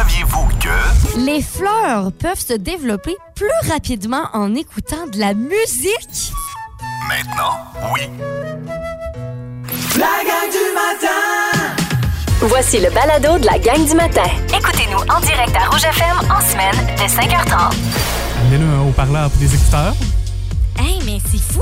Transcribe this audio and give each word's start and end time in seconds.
Saviez-vous 0.00 0.48
que... 0.58 1.18
Les 1.18 1.42
fleurs 1.42 2.10
peuvent 2.12 2.40
se 2.40 2.54
développer 2.54 3.14
plus 3.34 3.70
rapidement 3.70 4.30
en 4.32 4.54
écoutant 4.54 5.06
de 5.12 5.18
la 5.18 5.34
musique? 5.34 6.32
Maintenant, 7.06 7.58
oui. 7.92 8.08
La 9.98 10.24
gang 10.24 10.48
du 10.50 10.72
matin! 10.74 11.84
Voici 12.40 12.80
le 12.80 12.88
balado 12.88 13.38
de 13.40 13.44
la 13.44 13.58
gang 13.58 13.86
du 13.86 13.94
matin. 13.94 14.24
Écoutez-nous 14.48 15.00
en 15.00 15.20
direct 15.20 15.54
à 15.54 15.68
Rouge 15.68 15.84
FM 15.84 16.16
en 16.30 16.40
semaine 16.40 16.96
dès 16.96 17.04
5h30. 17.04 17.74
Amenez-le 18.40 18.64
un 18.64 18.88
haut-parleur 18.88 19.28
pour 19.28 19.38
des 19.38 19.54
écouteurs. 19.54 19.94
Hey, 20.78 20.98
mais 21.04 21.18
c'est 21.30 21.42
fou! 21.42 21.60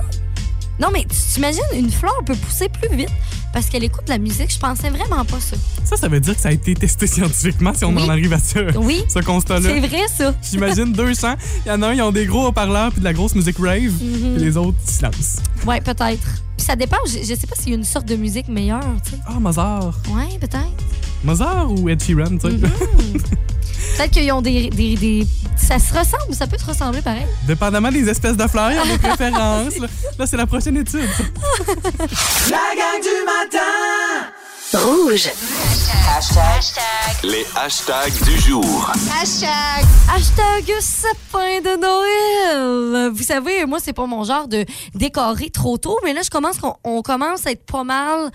Non, 0.78 0.90
mais 0.92 1.02
tu 1.10 1.16
t'imagines, 1.32 1.64
une 1.74 1.90
fleur 1.90 2.14
peut 2.24 2.36
pousser 2.36 2.68
plus 2.68 2.94
vite? 2.94 3.10
Parce 3.52 3.66
qu'elle 3.66 3.84
écoute 3.84 4.08
la 4.08 4.18
musique. 4.18 4.52
Je 4.52 4.58
pensais 4.58 4.90
vraiment 4.90 5.24
pas 5.24 5.40
ça. 5.40 5.56
Ça, 5.84 5.96
ça 5.96 6.08
veut 6.08 6.20
dire 6.20 6.34
que 6.34 6.40
ça 6.40 6.48
a 6.50 6.52
été 6.52 6.74
testé 6.74 7.06
scientifiquement 7.08 7.72
si 7.74 7.84
on 7.84 7.94
Oui. 7.96 8.02
en 8.02 8.08
arrive 8.08 8.32
à 8.32 8.38
ça, 8.38 8.60
Oui. 8.76 9.02
ce 9.08 9.18
constat-là. 9.20 9.70
C'est 9.74 9.80
vrai, 9.80 10.02
ça. 10.14 10.34
J'imagine 10.50 10.92
200. 10.92 11.34
Il 11.66 11.68
y 11.68 11.72
en 11.72 11.82
a 11.82 11.88
un, 11.88 11.94
ils 11.94 12.02
ont 12.02 12.12
des 12.12 12.26
gros 12.26 12.46
haut-parleurs 12.46 12.90
puis 12.92 13.00
de 13.00 13.04
la 13.04 13.12
grosse 13.12 13.34
musique 13.34 13.58
rave. 13.58 13.92
Mhm. 14.02 14.34
Puis 14.34 14.44
les 14.44 14.56
autres, 14.56 14.78
silence. 14.84 15.36
Ouais, 15.66 15.80
peut-être. 15.80 16.26
Puis 16.56 16.66
ça 16.66 16.76
dépend. 16.76 16.98
Je, 17.06 17.18
je 17.20 17.34
sais 17.34 17.46
pas 17.46 17.54
s'il 17.56 17.70
y 17.70 17.72
a 17.72 17.78
une 17.78 17.84
sorte 17.84 18.06
de 18.06 18.16
musique 18.16 18.48
meilleure, 18.48 18.80
tu 19.04 19.10
sais. 19.12 19.16
Ah, 19.26 19.38
Mozart. 19.40 19.94
Ouais, 20.08 20.38
peut-être. 20.40 20.84
Mozart 21.24 21.70
ou 21.72 21.88
Ed 21.88 22.02
Sheeran, 22.02 22.36
tu 22.38 22.48
sais. 22.50 22.56
Mhm. 22.56 22.62
Peut-être 23.96 24.10
qu'ils 24.12 24.30
ont 24.32 24.42
des, 24.42 24.70
des, 24.70 24.94
des- 24.96 25.26
Ça 25.56 25.78
se 25.78 25.92
ressemble, 25.92 26.32
ça 26.34 26.46
peut 26.46 26.58
se 26.58 26.64
ressembler 26.66 27.02
pareil. 27.02 27.26
Dépendamment 27.46 27.90
des 27.90 28.08
espèces 28.08 28.36
de 28.36 28.46
fleurs, 28.46 28.70
il 28.70 28.76
y 28.76 28.78
a 28.78 28.84
des 28.86 28.98
préférences. 28.98 29.76
Là, 29.78 29.86
Là, 30.18 30.26
c'est 30.26 30.36
la 30.36 30.46
prochaine 30.46 30.76
étude. 30.76 31.08
La 32.50 32.74
gang 32.76 33.00
du 33.02 33.24
matin! 33.24 34.28
Rouge. 34.74 35.30
Les 37.24 37.46
hashtags 37.56 38.22
du 38.24 38.38
jour. 38.38 38.92
Hashtag 40.14 40.74
sapin 40.80 41.60
de 41.64 41.80
Noël. 41.80 43.10
Vous 43.14 43.22
savez, 43.22 43.64
moi, 43.64 43.78
c'est 43.82 43.94
pas 43.94 44.06
mon 44.06 44.24
genre 44.24 44.46
de 44.46 44.64
décorer 44.94 45.48
trop 45.50 45.78
tôt, 45.78 45.98
mais 46.04 46.12
là, 46.12 46.20
je 46.22 46.28
commence 46.30 46.58
qu'on 46.58 46.74
on 46.84 47.00
commence 47.02 47.46
à 47.46 47.52
être 47.52 47.64
pas 47.64 47.84
mal 47.84 48.30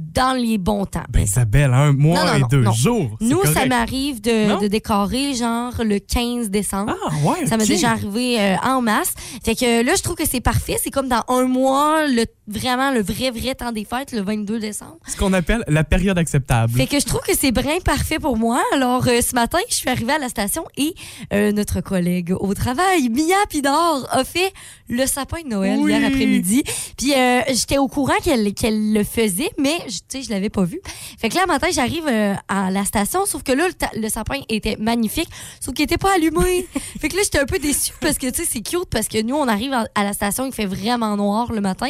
dans 0.00 0.36
les 0.36 0.58
bons 0.58 0.86
temps. 0.86 1.04
Ben, 1.10 1.22
Isabelle, 1.22 1.72
un 1.72 1.92
mois 1.92 2.24
Non, 2.24 2.38
non, 2.38 2.46
et 2.46 2.48
deux 2.50 2.64
jours. 2.72 3.16
Nous, 3.20 3.42
ça 3.44 3.66
m'arrive 3.66 4.20
de, 4.20 4.60
de 4.60 4.68
décorer 4.68 5.34
genre 5.34 5.72
le 5.84 5.98
15 5.98 6.50
décembre. 6.50 6.94
Ah, 7.04 7.14
ouais. 7.24 7.46
Ça 7.46 7.56
m'est 7.56 7.66
déjà 7.66 7.90
arrivé 7.92 8.40
euh, 8.40 8.56
en 8.64 8.80
masse. 8.82 9.12
Fait 9.44 9.54
que 9.54 9.84
là, 9.84 9.92
je 9.96 10.02
trouve 10.02 10.16
que 10.16 10.26
c'est 10.28 10.40
parfait. 10.40 10.76
C'est 10.82 10.90
comme 10.90 11.08
dans 11.08 11.22
un 11.28 11.44
mois, 11.46 12.06
le, 12.06 12.24
vraiment 12.48 12.90
le 12.90 13.02
vrai, 13.02 13.30
vrai 13.30 13.54
temps 13.54 13.72
des 13.72 13.84
fêtes, 13.84 14.12
le 14.12 14.20
22 14.22 14.58
décembre. 14.58 14.96
Ce 15.06 15.16
qu'on 15.16 15.32
appelle 15.32 15.64
la 15.68 15.84
période 15.84 16.18
acceptable. 16.18 16.72
Fait 16.72 16.86
que 16.86 16.98
je 17.00 17.04
trouve 17.06 17.20
que 17.22 17.36
c'est 17.36 17.52
bien 17.52 17.78
parfait 17.84 18.18
pour 18.18 18.36
moi. 18.36 18.62
Alors, 18.74 19.06
euh, 19.08 19.20
ce 19.20 19.34
matin, 19.34 19.58
je 19.68 19.74
suis 19.74 19.88
arrivée 19.88 20.12
à 20.12 20.18
la 20.18 20.28
station 20.28 20.64
et 20.76 20.94
euh, 21.32 21.52
notre 21.52 21.80
collègue 21.80 22.32
au 22.38 22.54
travail, 22.54 23.08
Mia 23.08 23.34
Pidor, 23.48 24.06
a 24.10 24.24
fait 24.24 24.52
le 24.88 25.06
sapin 25.06 25.42
de 25.42 25.48
Noël 25.48 25.78
Oui. 25.80 25.92
hier 25.92 26.06
après-midi. 26.06 26.62
Puis, 26.96 27.12
j'étais 27.48 27.78
au 27.78 27.88
courant 27.88 28.14
qu'elle 28.22 28.52
qu'elle 28.54 28.92
le 28.92 29.04
faisait, 29.04 29.50
mais 29.58 29.74
je- 29.88 29.98
tu 29.98 30.02
sais, 30.08 30.22
je 30.22 30.30
l'avais 30.30 30.50
pas 30.50 30.64
vu. 30.64 30.80
Fait 31.18 31.28
que 31.28 31.34
là, 31.36 31.46
matin, 31.46 31.68
j'arrive 31.72 32.06
euh, 32.08 32.34
à 32.48 32.70
la 32.70 32.84
station, 32.84 33.26
sauf 33.26 33.42
que 33.42 33.52
là, 33.52 33.66
le, 33.68 33.74
ta- 33.74 33.90
le 33.94 34.08
sapin 34.08 34.40
était 34.48 34.76
magnifique, 34.78 35.28
sauf 35.60 35.74
qu'il 35.74 35.84
était 35.84 35.98
pas 35.98 36.14
allumé. 36.14 36.66
fait 37.00 37.08
que 37.08 37.16
là, 37.16 37.22
j'étais 37.24 37.38
un 37.38 37.46
peu 37.46 37.58
déçue 37.58 37.92
parce 38.00 38.18
que, 38.18 38.28
tu 38.28 38.42
sais, 38.42 38.48
c'est 38.50 38.60
cute 38.60 38.86
parce 38.90 39.08
que 39.08 39.22
nous, 39.22 39.34
on 39.36 39.48
arrive 39.48 39.72
à, 39.72 39.86
à 39.94 40.04
la 40.04 40.12
station, 40.12 40.46
il 40.46 40.52
fait 40.52 40.66
vraiment 40.66 41.16
noir 41.16 41.52
le 41.52 41.60
matin. 41.60 41.88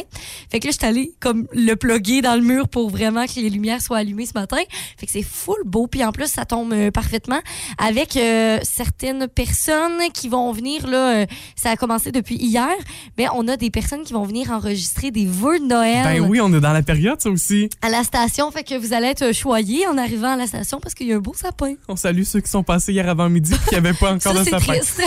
Fait 0.51 0.59
que 0.59 0.67
là, 0.67 0.71
je 0.71 0.77
suis 0.77 0.85
allée 0.87 1.13
comme 1.19 1.47
le 1.53 1.75
plugger 1.75 2.21
dans 2.21 2.35
le 2.35 2.41
mur 2.41 2.67
pour 2.67 2.89
vraiment 2.89 3.25
que 3.25 3.39
les 3.39 3.49
lumières 3.49 3.81
soient 3.81 3.97
allumées 3.97 4.25
ce 4.25 4.33
matin. 4.33 4.57
Fait 4.97 5.05
que 5.05 5.11
c'est 5.11 5.23
full 5.23 5.61
beau. 5.65 5.87
Puis 5.87 6.03
en 6.03 6.11
plus, 6.11 6.27
ça 6.27 6.45
tombe 6.45 6.73
euh, 6.73 6.91
parfaitement 6.91 7.39
avec 7.77 8.15
euh, 8.17 8.59
certaines 8.63 9.27
personnes 9.27 9.99
qui 10.13 10.29
vont 10.29 10.51
venir, 10.51 10.87
là, 10.87 11.21
euh, 11.21 11.25
ça 11.55 11.71
a 11.71 11.75
commencé 11.75 12.11
depuis 12.11 12.35
hier, 12.35 12.69
mais 13.17 13.27
on 13.33 13.47
a 13.47 13.57
des 13.57 13.69
personnes 13.69 14.03
qui 14.03 14.13
vont 14.13 14.23
venir 14.23 14.51
enregistrer 14.51 15.11
des 15.11 15.25
vœux 15.25 15.59
de 15.59 15.65
Noël 15.65 16.03
Ben 16.03 16.21
oui, 16.29 16.39
on 16.41 16.53
est 16.53 16.59
dans 16.59 16.73
la 16.73 16.83
période, 16.83 17.19
ça 17.21 17.29
aussi. 17.29 17.69
À 17.87 17.89
la 17.89 18.03
station. 18.03 18.51
Fait 18.51 18.63
que 18.63 18.75
vous 18.75 18.93
allez 18.93 19.07
être 19.07 19.33
choyés 19.33 19.87
en 19.87 19.97
arrivant 19.97 20.33
à 20.33 20.35
la 20.35 20.45
station 20.45 20.79
parce 20.79 20.93
qu'il 20.93 21.07
y 21.07 21.13
a 21.13 21.15
un 21.15 21.19
beau 21.19 21.33
sapin. 21.33 21.75
On 21.87 21.95
salue 21.95 22.23
ceux 22.23 22.41
qui 22.41 22.49
sont 22.49 22.63
passés 22.63 22.91
hier 22.91 23.07
avant 23.07 23.29
midi 23.29 23.53
et 23.53 23.69
qui 23.69 23.75
n'avaient 23.75 23.93
pas 23.93 24.11
encore 24.15 24.33
Ça, 24.33 24.39
de 24.43 24.43
sapin. 24.49 24.73
triste. 24.73 25.01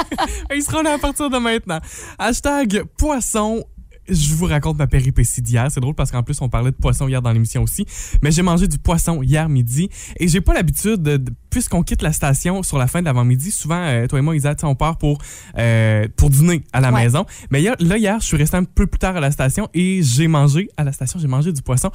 Ils 0.54 0.62
seront 0.62 0.82
là 0.82 0.94
à 0.94 0.98
partir 0.98 1.28
de 1.30 1.38
maintenant. 1.38 1.78
Hashtag 2.18 2.84
poisson. 2.96 3.64
Je 4.08 4.34
vous 4.34 4.46
raconte 4.46 4.78
ma 4.78 4.86
péripétie 4.86 5.42
d'hier. 5.42 5.68
C'est 5.70 5.80
drôle 5.80 5.94
parce 5.94 6.10
qu'en 6.10 6.22
plus, 6.22 6.40
on 6.40 6.48
parlait 6.48 6.70
de 6.72 6.76
poisson 6.76 7.06
hier 7.08 7.22
dans 7.22 7.30
l'émission 7.32 7.62
aussi. 7.62 7.86
Mais 8.22 8.30
j'ai 8.32 8.42
mangé 8.42 8.66
du 8.66 8.78
poisson 8.78 9.22
hier 9.22 9.48
midi 9.48 9.88
et 10.18 10.26
j'ai 10.28 10.40
pas 10.40 10.54
l'habitude, 10.54 11.02
de, 11.02 11.16
de- 11.18 11.32
puisqu'on 11.50 11.82
quitte 11.82 12.02
la 12.02 12.12
station 12.12 12.62
sur 12.62 12.78
la 12.78 12.86
fin 12.88 13.00
de 13.00 13.04
l'avant-midi, 13.04 13.50
souvent, 13.52 13.76
euh, 13.82 14.06
toi 14.08 14.18
et 14.18 14.22
moi, 14.22 14.34
Isa, 14.36 14.54
on 14.64 14.74
part 14.74 14.98
pour, 14.98 15.18
euh, 15.58 16.06
pour 16.16 16.30
dîner 16.30 16.64
à 16.72 16.80
la 16.80 16.90
Ouais. 16.92 17.04
maison. 17.04 17.24
Mais 17.50 17.60
hier- 17.62 17.76
là, 17.78 17.96
hier, 17.96 18.18
je 18.20 18.26
suis 18.26 18.36
resté 18.36 18.56
un 18.56 18.64
peu 18.64 18.86
plus 18.86 18.98
tard 18.98 19.16
à 19.16 19.20
la 19.20 19.30
station 19.30 19.68
et 19.72 20.02
j'ai 20.02 20.26
mangé, 20.28 20.68
à 20.76 20.84
la 20.84 20.92
station, 20.92 21.18
j'ai 21.20 21.28
mangé 21.28 21.52
du 21.52 21.62
poisson. 21.62 21.90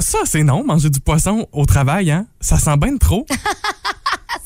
Ça, 0.00 0.18
c'est 0.24 0.42
non, 0.42 0.64
manger 0.64 0.90
du 0.90 0.98
poisson 1.00 1.46
au 1.52 1.66
travail, 1.66 2.10
hein? 2.10 2.26
Ça 2.40 2.58
sent 2.58 2.76
bien 2.78 2.96
trop. 2.96 3.26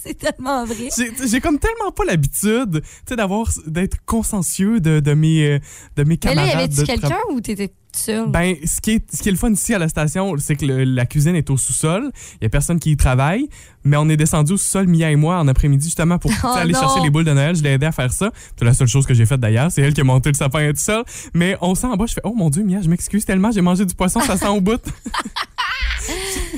c'est 0.08 0.14
tellement 0.18 0.64
vrai. 0.64 0.88
J'ai 1.26 1.40
comme 1.40 1.58
tellement 1.58 1.92
pas 1.94 2.04
l'habitude, 2.04 2.80
tu 2.82 2.88
sais, 3.08 3.16
d'avoir 3.16 3.48
d'être 3.66 3.96
consciencieux 4.06 4.80
de, 4.80 5.00
de 5.00 5.14
mes 5.14 5.46
euh, 5.46 5.58
de 5.96 6.04
mes 6.04 6.18
Mais 6.24 6.34
là, 6.34 6.42
camarades. 6.42 6.48
y 6.72 6.80
avait-tu 6.80 6.84
quelqu'un 6.84 7.18
ou 7.30 7.40
t'étais 7.40 7.72
seul? 7.92 8.28
Ben, 8.30 8.54
ce 8.64 8.80
qui, 8.80 8.92
est, 8.92 9.14
ce 9.14 9.22
qui 9.22 9.28
est 9.28 9.32
le 9.32 9.38
fun 9.38 9.50
ici 9.52 9.74
à 9.74 9.78
la 9.78 9.88
station, 9.88 10.34
c'est 10.38 10.56
que 10.56 10.64
le- 10.66 10.84
la 10.84 11.06
cuisine 11.06 11.34
est 11.36 11.50
au 11.50 11.56
sous-sol. 11.56 12.10
Il 12.40 12.44
y 12.44 12.46
a 12.46 12.48
personne 12.48 12.78
qui 12.78 12.92
y 12.92 12.96
travaille, 12.96 13.48
mais 13.84 13.96
on 13.96 14.08
est 14.08 14.16
descendu 14.16 14.52
au 14.52 14.56
sous-sol, 14.56 14.86
Mia 14.86 15.10
et 15.10 15.16
moi, 15.16 15.38
en 15.38 15.48
après-midi, 15.48 15.84
justement, 15.86 16.18
pour 16.18 16.30
Oh 16.44 16.46
aller 16.48 16.72
non! 16.72 16.80
chercher 16.80 17.00
les 17.00 17.10
boules 17.10 17.24
de 17.24 17.32
Noël. 17.32 17.56
Je 17.56 17.62
l'ai 17.62 17.70
aidé 17.70 17.86
à 17.86 17.92
faire 17.92 18.12
ça. 18.12 18.30
C'est 18.58 18.64
la 18.64 18.74
seule 18.74 18.88
chose 18.88 19.06
que 19.06 19.14
j'ai 19.14 19.26
faite 19.26 19.40
d'ailleurs. 19.40 19.70
C'est 19.72 19.82
elle 19.82 19.94
qui 19.94 20.00
a 20.00 20.04
monté 20.04 20.28
le 20.30 20.34
sapin 20.36 20.70
tout 20.70 20.76
seul. 20.76 21.02
Mais 21.34 21.56
on 21.60 21.74
sent 21.74 21.86
en 21.86 21.96
bas, 21.96 22.06
je 22.06 22.14
fais, 22.14 22.20
oh 22.24 22.34
mon 22.34 22.50
Dieu, 22.50 22.62
Mia, 22.62 22.80
je 22.82 22.88
m'excuse 22.88 23.24
tellement, 23.24 23.50
j'ai 23.50 23.60
mangé 23.62 23.84
du 23.84 23.94
poisson, 23.94 24.20
ça 24.20 24.36
sent 24.36 24.48
au 24.48 24.60
bout. 24.60 24.80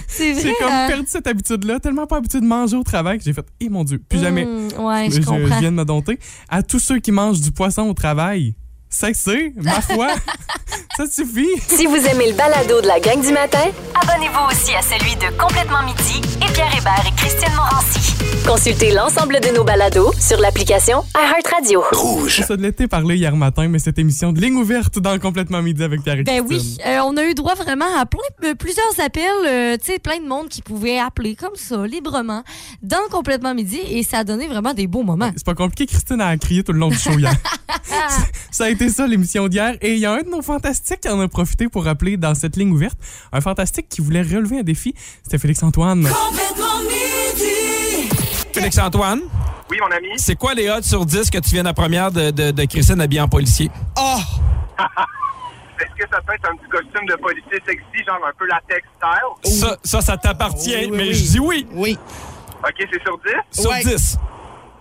c'est 0.06 0.32
vrai. 0.32 0.42
j'ai 0.42 0.54
comme 0.54 0.72
hein? 0.72 0.86
perdu 0.88 1.06
cette 1.08 1.26
habitude-là, 1.26 1.80
tellement 1.80 2.06
pas 2.06 2.16
habitude 2.16 2.40
de 2.42 2.46
manger 2.46 2.76
au 2.76 2.82
travail 2.82 3.18
que 3.18 3.24
j'ai 3.24 3.32
fait, 3.32 3.46
eh 3.60 3.68
mon 3.68 3.84
Dieu, 3.84 3.98
plus 3.98 4.20
jamais. 4.20 4.44
Hmm, 4.44 4.68
ouais, 4.78 5.10
je 5.10 5.20
je, 5.20 5.26
comprends. 5.26 5.58
viens 5.60 5.70
de 5.70 5.76
me 5.76 5.84
dompter. 5.84 6.18
À 6.48 6.62
tous 6.62 6.78
ceux 6.78 6.98
qui 6.98 7.12
mangent 7.12 7.40
du 7.40 7.52
poisson 7.52 7.82
au 7.82 7.94
travail, 7.94 8.54
cessez, 8.90 9.52
ma 9.56 9.80
foi, 9.80 10.08
ça 10.96 11.06
suffit. 11.06 11.48
Si 11.68 11.86
vous 11.86 11.96
aimez 11.96 12.28
le 12.30 12.36
balado 12.36 12.80
de 12.80 12.86
la 12.86 13.00
gang 13.00 13.20
du 13.20 13.32
matin, 13.32 13.64
Abonnez-vous 14.02 14.50
aussi 14.50 14.74
à 14.74 14.82
celui 14.82 15.14
de 15.16 15.36
Complètement 15.38 15.82
Midi 15.84 16.20
et 16.42 16.52
Pierre 16.52 16.74
Hébert 16.76 17.04
et 17.06 17.14
Christine 17.16 17.52
Morancy. 17.54 18.14
consultez 18.46 18.92
l'ensemble 18.92 19.38
de 19.40 19.54
nos 19.54 19.62
balados 19.62 20.12
sur 20.18 20.40
l'application 20.40 21.04
iHeartRadio. 21.14 21.82
Rouge. 21.92 22.40
Ça 22.46 22.56
de 22.56 22.62
l'été 22.62 22.88
parlé 22.88 23.16
hier 23.16 23.36
matin, 23.36 23.68
mais 23.68 23.78
cette 23.78 23.98
émission 23.98 24.32
de 24.32 24.40
ligne 24.40 24.56
ouverte 24.56 24.98
dans 24.98 25.18
Complètement 25.18 25.62
Midi 25.62 25.82
avec 25.84 26.02
Pierre 26.02 26.18
et 26.18 26.22
Ben 26.24 26.44
Christine. 26.46 26.76
oui, 26.84 26.90
euh, 26.90 27.00
on 27.04 27.16
a 27.16 27.24
eu 27.24 27.34
droit 27.34 27.54
vraiment 27.54 27.94
à 27.98 28.06
plein, 28.06 28.20
euh, 28.44 28.54
plusieurs 28.54 28.98
appels, 29.04 29.24
euh, 29.46 29.76
tu 29.76 29.92
sais, 29.92 29.98
plein 29.98 30.18
de 30.18 30.26
monde 30.26 30.48
qui 30.48 30.62
pouvait 30.62 30.98
appeler 30.98 31.36
comme 31.36 31.54
ça, 31.56 31.86
librement, 31.86 32.42
dans 32.82 32.98
Complètement 33.10 33.54
Midi, 33.54 33.80
et 33.90 34.02
ça 34.02 34.18
a 34.18 34.24
donné 34.24 34.48
vraiment 34.48 34.72
des 34.74 34.86
beaux 34.86 35.02
moments. 35.02 35.30
C'est 35.36 35.44
pas 35.46 35.54
compliqué, 35.54 35.86
Christine 35.86 36.20
a 36.20 36.36
crié 36.38 36.62
tout 36.64 36.72
le 36.72 36.78
long 36.78 36.88
du 36.88 36.98
show 36.98 37.18
hier. 37.18 37.34
ça 38.50 38.64
a 38.64 38.70
été 38.70 38.79
ça 38.88 39.06
l'émission 39.06 39.48
d'hier. 39.48 39.74
Et 39.80 39.92
il 39.94 39.98
y 39.98 40.06
a 40.06 40.12
un 40.12 40.22
de 40.22 40.28
nos 40.28 40.42
fantastiques 40.42 41.00
qui 41.00 41.08
en 41.08 41.20
a 41.20 41.28
profité 41.28 41.68
pour 41.68 41.86
appeler 41.86 42.16
dans 42.16 42.34
cette 42.34 42.56
ligne 42.56 42.72
ouverte. 42.72 42.98
Un 43.32 43.40
fantastique 43.40 43.88
qui 43.88 44.00
voulait 44.00 44.22
relever 44.22 44.60
un 44.60 44.62
défi. 44.62 44.94
C'était 45.22 45.38
Félix-Antoine. 45.38 46.02
Complètement 46.08 46.80
midi! 46.82 48.08
Félix-Antoine, 48.52 49.20
Oui, 49.70 49.78
mon 49.80 49.94
ami. 49.96 50.08
c'est 50.16 50.36
quoi 50.36 50.54
les 50.54 50.68
odds 50.70 50.82
sur 50.82 51.04
10 51.06 51.30
que 51.30 51.38
tu 51.38 51.50
viennes 51.50 51.66
à 51.66 51.72
première 51.74 52.10
de, 52.10 52.30
de, 52.30 52.50
de 52.50 52.64
Christine 52.64 53.00
habillée 53.00 53.20
en 53.20 53.28
policier? 53.28 53.70
Oh! 53.98 54.18
Est-ce 55.80 56.04
que 56.04 56.10
ça 56.10 56.20
peut 56.26 56.34
être 56.34 56.46
un 56.50 56.56
petit 56.56 56.68
costume 56.68 57.06
de 57.08 57.14
policier 57.16 57.58
sexy, 57.66 58.04
genre 58.06 58.18
un 58.26 58.32
peu 58.38 58.46
latex 58.46 58.86
style? 58.98 59.58
Ça, 59.60 59.76
ça, 59.82 60.00
ça 60.02 60.16
t'appartient, 60.16 60.74
Oui, 60.76 60.88
oui, 60.90 60.96
mais 60.96 61.02
oui. 61.08 61.14
je 61.14 61.22
dis 61.30 61.38
oui. 61.40 61.66
Oui. 61.72 61.98
OK, 62.62 62.74
c'est 62.92 63.02
sur 63.02 63.18
10? 63.18 63.62
Sur 63.62 63.70
Ouais. 63.70 63.82
10. 63.82 64.18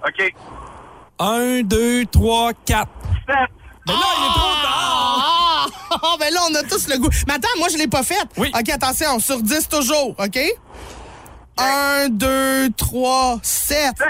OK. 0.07 0.33
1, 1.19 1.61
2, 1.63 2.05
3, 2.07 2.51
4. 2.65 2.89
7. 3.27 3.35
Mais 3.89 3.95
là, 3.95 4.07
il 4.17 4.25
est 4.25 4.33
trop 4.33 4.61
tard. 4.61 5.25
Ah! 5.25 5.65
Oh, 6.03 6.15
ben 6.19 6.33
là, 6.33 6.41
on 6.49 6.55
a 6.55 6.63
tous 6.63 6.87
le 6.87 6.97
goût. 6.97 7.09
Mais 7.27 7.33
attends, 7.33 7.47
moi, 7.57 7.67
je 7.71 7.77
l'ai 7.77 7.87
pas 7.87 8.03
faite. 8.03 8.27
Oui. 8.37 8.51
OK, 8.57 8.69
attention, 8.69 9.19
sur 9.19 9.41
10 9.41 9.67
toujours, 9.67 10.15
OK? 10.17 10.39
1, 11.57 12.09
2, 12.09 12.69
3, 12.77 13.39
7. 13.41 13.93
7. 13.97 14.07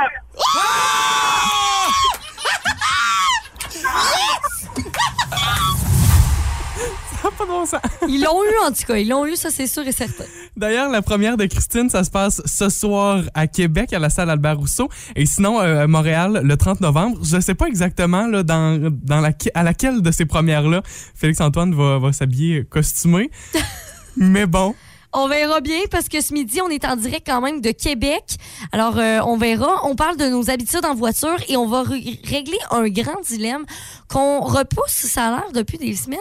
Pas 7.22 7.46
de 7.46 7.50
bon 7.50 7.66
sens. 7.66 7.82
Ils 8.08 8.22
l'ont 8.22 8.44
eu, 8.44 8.58
en 8.66 8.72
tout 8.72 8.84
cas, 8.86 8.98
ils 8.98 9.08
l'ont 9.08 9.26
eu, 9.26 9.36
ça 9.36 9.50
c'est 9.50 9.68
sûr 9.68 9.88
et 9.88 9.92
certain. 9.92 10.26
D'ailleurs, 10.60 10.90
la 10.90 11.02
première 11.02 11.38
de 11.38 11.46
Christine, 11.46 11.90
ça 11.90 12.04
se 12.04 12.12
passe 12.12 12.42
ce 12.44 12.68
soir 12.68 13.24
à 13.34 13.48
Québec, 13.48 13.94
à 13.94 14.00
la 14.00 14.10
salle 14.10 14.30
Albert 14.30 14.58
Rousseau. 14.58 14.90
Et 15.16 15.26
sinon, 15.26 15.62
euh, 15.62 15.84
à 15.84 15.88
Montréal, 15.88 16.42
le 16.44 16.58
30 16.58 16.82
novembre. 16.82 17.18
Je 17.24 17.40
sais 17.40 17.56
pas 17.56 17.68
exactement 17.68 18.28
là, 18.28 18.44
dans, 18.44 18.92
dans 18.92 19.22
la, 19.22 19.32
à 19.54 19.64
laquelle 19.64 20.02
de 20.02 20.12
ces 20.12 20.26
premières-là 20.26 20.82
Félix-Antoine 21.16 21.74
va, 21.74 21.98
va 22.00 22.12
s'habiller 22.12 22.66
costumé. 22.66 23.32
Mais 24.18 24.48
bon, 24.48 24.76
On 25.12 25.28
verra 25.28 25.60
bien 25.60 25.80
parce 25.90 26.08
que 26.08 26.22
ce 26.22 26.34
midi, 26.34 26.62
on 26.62 26.70
est 26.70 26.86
en 26.86 26.96
direct 26.96 27.26
quand 27.26 27.42
même 27.42 27.62
de 27.62 27.72
Québec. 27.72 28.24
Alors, 28.72 28.98
euh, 29.00 29.20
on 29.26 29.38
verra. 29.38 29.82
On 29.88 29.96
parle 29.96 30.18
de 30.18 30.26
nos 30.26 30.52
habitudes 30.52 30.86
en 30.86 30.94
voiture 30.94 31.36
et 31.48 31.58
on 31.58 31.68
va 31.68 31.82
ré- 31.82 32.20
régler 32.26 32.60
un 32.70 32.88
grand 32.90 33.20
dilemme 33.28 33.66
qu'on 34.08 34.42
repousse, 34.42 34.92
ça 34.92 35.26
a 35.28 35.30
l'air, 35.32 35.52
depuis 35.54 35.80
des 35.80 35.96
semaines. 35.96 36.20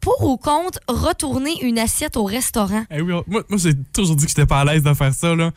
Pour 0.00 0.22
ou 0.24 0.38
contre 0.38 0.78
retourner 0.88 1.52
une 1.62 1.78
assiette 1.78 2.16
au 2.16 2.24
restaurant? 2.24 2.84
Eh 2.90 3.02
oui, 3.02 3.12
moi, 3.26 3.42
moi, 3.48 3.58
j'ai 3.58 3.74
toujours 3.92 4.16
dit 4.16 4.24
que 4.24 4.30
j'étais 4.30 4.46
pas 4.46 4.60
à 4.60 4.64
l'aise 4.64 4.82
de 4.82 4.94
faire 4.94 5.12
ça, 5.12 5.34
là. 5.34 5.50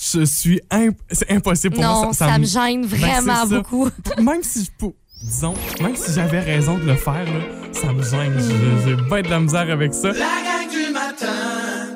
Je 0.00 0.24
suis. 0.24 0.60
imp- 0.70 0.96
C'est 1.10 1.30
impossible 1.30 1.74
pour 1.74 1.84
non, 1.84 2.04
moi. 2.04 2.12
ça, 2.12 2.38
me 2.38 2.44
gêne 2.46 2.86
Ben, 2.86 2.98
vraiment 2.98 3.34
ça. 3.34 3.46
beaucoup. 3.46 3.88
Même 4.18 4.42
si 4.42 4.64
je 4.64 4.70
peux. 4.78 4.92
Disons, 5.22 5.54
même 5.80 5.94
si 5.96 6.12
j'avais 6.12 6.40
raison 6.40 6.78
de 6.78 6.84
le 6.84 6.96
faire, 6.96 7.24
là, 7.24 7.70
ça 7.72 7.92
me 7.92 8.02
gêne. 8.02 8.34
J'ai- 8.38 8.90
J'ai 8.90 8.96
bien 8.96 9.22
de 9.22 9.28
la 9.28 9.40
misère 9.40 9.70
avec 9.70 9.92
ça. 9.94 10.08
La 10.08 10.14
gang 10.14 10.68
du 10.70 10.92
matin. 10.92 11.26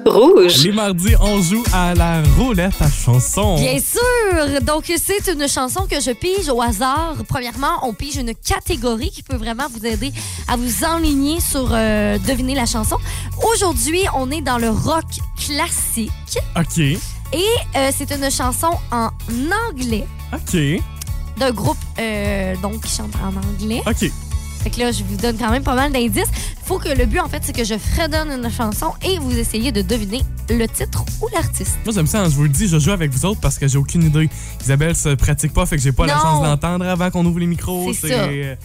Rouge. 0.06 0.64
Les 0.64 0.73
mardis, 0.73 1.14
on 1.20 1.41
joue 1.43 1.64
à 1.73 1.94
la 1.94 2.23
roulette 2.38 2.81
à 2.81 2.88
chansons. 2.88 3.56
Bien 3.56 3.79
sûr! 3.79 4.62
Donc, 4.62 4.93
c'est 4.97 5.32
une 5.32 5.49
chanson 5.49 5.87
que 5.91 6.00
je 6.00 6.12
pige 6.12 6.49
au 6.49 6.62
hasard. 6.62 7.17
Premièrement, 7.29 7.81
on 7.82 7.93
pige 7.93 8.17
une 8.17 8.32
catégorie 8.35 9.11
qui 9.11 9.23
peut 9.23 9.37
vraiment 9.37 9.64
vous 9.69 9.85
aider 9.85 10.12
à 10.49 10.56
vous 10.56 10.85
enligner 10.85 11.41
sur 11.41 11.69
euh, 11.73 12.19
deviner 12.19 12.55
la 12.55 12.67
chanson. 12.67 12.97
Aujourd'hui, 13.53 14.03
on 14.17 14.31
est 14.31 14.43
dans 14.43 14.58
le 14.58 14.70
rock 14.70 15.05
classique 15.44 16.11
OK. 16.56 16.79
et 16.79 16.99
euh, 17.76 17.91
c'est 17.97 18.11
une 18.12 18.31
chanson 18.31 18.70
en 18.93 19.11
anglais 19.69 20.06
OK. 20.32 20.61
d'un 21.37 21.50
groupe 21.50 21.76
euh, 21.99 22.55
donc 22.62 22.81
qui 22.82 22.97
chante 22.97 23.12
en 23.17 23.35
anglais. 23.37 23.82
OK. 23.87 24.11
Fait 24.66 24.72
que 24.72 24.80
là, 24.80 24.90
je 24.90 25.04
vous 25.04 25.16
donne 25.16 25.38
quand 25.38 25.52
même 25.52 25.62
pas 25.62 25.76
mal 25.76 25.92
d'indices. 25.92 26.26
Faut 26.64 26.80
que 26.80 26.88
le 26.88 27.06
but, 27.06 27.20
en 27.20 27.28
fait, 27.28 27.40
c'est 27.44 27.54
que 27.54 27.62
je 27.62 27.78
fredonne 27.78 28.32
une 28.32 28.50
chanson 28.50 28.92
et 29.04 29.16
vous 29.20 29.38
essayez 29.38 29.70
de 29.70 29.80
deviner 29.80 30.24
le 30.50 30.66
titre 30.66 31.04
ou 31.22 31.28
l'artiste. 31.32 31.78
Moi, 31.84 31.94
j'aime 31.94 32.08
ça, 32.08 32.22
hein, 32.22 32.28
je 32.28 32.34
vous 32.34 32.42
le 32.42 32.48
dis, 32.48 32.66
je 32.66 32.76
joue 32.80 32.90
avec 32.90 33.12
vous 33.12 33.24
autres 33.26 33.40
parce 33.40 33.60
que 33.60 33.68
j'ai 33.68 33.78
aucune 33.78 34.02
idée. 34.02 34.28
Isabelle 34.60 34.96
se 34.96 35.10
pratique 35.10 35.52
pas, 35.52 35.66
fait 35.66 35.76
que 35.76 35.82
j'ai 35.82 35.92
pas 35.92 36.06
la 36.06 36.16
Non. 36.16 36.20
chance 36.20 36.42
d'entendre 36.42 36.84
avant 36.84 37.12
qu'on 37.12 37.24
ouvre 37.26 37.38
les 37.38 37.46
micros. 37.46 37.92
C'est 37.94 38.08
ça. 38.08 38.14
euh, 38.24 38.56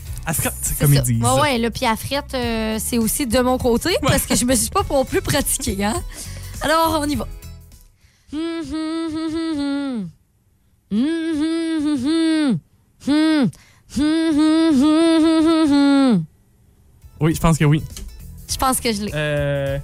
comme 0.79 0.91
ils 0.95 1.03
disent. 1.03 1.21
Ouais, 1.23 1.39
ouais, 1.41 1.57
là, 1.59 1.69
puis 1.69 1.85
à 1.85 1.95
frette, 1.95 2.33
euh, 2.33 2.79
c'est 2.83 2.97
aussi 2.97 3.27
de 3.27 3.39
mon 3.41 3.59
côté 3.59 3.91
parce 4.01 4.23
que 4.25 4.35
je 4.35 4.45
me 4.45 4.55
suis 4.55 4.71
pas 4.71 4.81
non 4.89 5.05
plus 5.05 5.21
pratiquée, 5.21 5.85
hein. 5.85 5.93
Alors, 6.61 6.97
on 6.99 7.05
y 7.07 7.15
va. 7.15 7.27
Oui, 17.19 17.35
je 17.35 17.39
pense 17.39 17.57
que 17.57 17.65
oui. 17.65 17.83
Je 18.49 18.57
pense 18.57 18.79
que 18.79 18.91
je 18.91 19.03
l'ai. 19.03 19.11
Euh. 19.13 19.77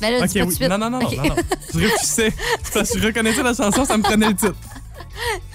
Ben 0.00 0.12
là, 0.12 0.24
Ok, 0.24 0.30
oui. 0.34 0.68
Non, 0.68 0.78
non, 0.78 0.90
non, 0.90 0.98
non, 1.00 1.00
non. 1.00 1.34
Je 1.74 1.78
réfléchissais. 1.78 2.32
C'est 2.62 2.72
parce 2.74 2.90
que 2.92 2.98
je 2.98 3.06
reconnaissais 3.06 3.42
la 3.42 3.54
chanson, 3.54 3.84
ça 3.84 3.96
me 3.98 4.02
prenait 4.02 4.28
le 4.28 4.34
titre. 4.34 4.54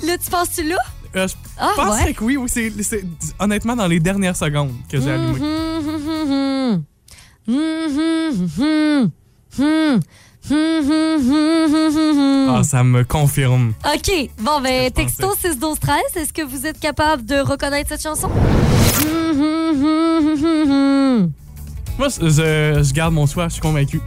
Là, 0.03 0.17
tu 0.17 0.29
penses-tu 0.29 0.63
là? 0.67 0.77
Euh, 1.15 1.27
je 1.27 1.33
Ah, 1.57 1.91
ouais. 2.05 2.13
que 2.13 2.23
oui, 2.23 2.37
oui. 2.37 2.47
C'est, 2.49 2.71
c'est- 2.83 3.03
honnêtement 3.39 3.75
dans 3.75 3.87
les 3.87 3.99
dernières 3.99 4.35
secondes 4.35 4.73
que 4.89 4.99
j'ai 5.01 5.11
allumé. 5.11 5.39
Ah, 12.49 12.63
ça 12.63 12.83
me 12.83 13.03
confirme. 13.03 13.73
OK. 13.85 14.29
Bon, 14.39 14.61
ben, 14.61 14.91
texto 14.91 15.33
6 15.39 15.59
12 15.59 15.79
13 15.79 15.97
est-ce 16.15 16.33
que 16.33 16.43
vous 16.43 16.65
êtes 16.65 16.79
capable 16.79 17.25
de 17.25 17.35
reconnaître 17.39 17.89
cette 17.89 18.03
chanson? 18.03 18.29
Moi, 21.97 22.07
je, 22.09 22.27
je- 22.29 22.83
je 22.83 22.93
garde 22.93 23.13
mon 23.13 23.25
choix, 23.25 23.47
je 23.47 23.53
suis 23.53 23.61
convaincu. 23.61 24.01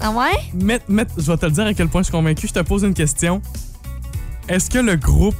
Ah 0.00 0.10
ouais? 0.10 0.38
Met- 0.54 0.82
met- 0.88 1.06
je 1.16 1.30
vais 1.30 1.36
te 1.38 1.46
le 1.46 1.52
dire 1.52 1.64
à 1.66 1.74
quel 1.74 1.88
point 1.88 2.02
je 2.02 2.06
suis 2.06 2.12
convaincu. 2.12 2.46
Je 2.46 2.52
te 2.52 2.60
pose 2.60 2.82
une 2.84 2.94
question. 2.94 3.40
Est-ce 4.48 4.70
que 4.70 4.78
le 4.78 4.96
groupe 4.96 5.34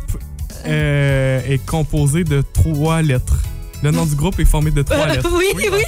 euh, 0.67 1.40
est 1.46 1.64
composé 1.64 2.25
de 2.25 2.43
trois 2.52 3.02
lettres? 3.02 3.37
Le 3.82 3.90
nom 3.90 4.06
du 4.06 4.14
groupe 4.14 4.38
est 4.40 4.44
formé 4.44 4.70
de 4.70 4.82
trois 4.82 5.06
lettres. 5.06 5.28
oui, 5.32 5.46
oui. 5.55 5.82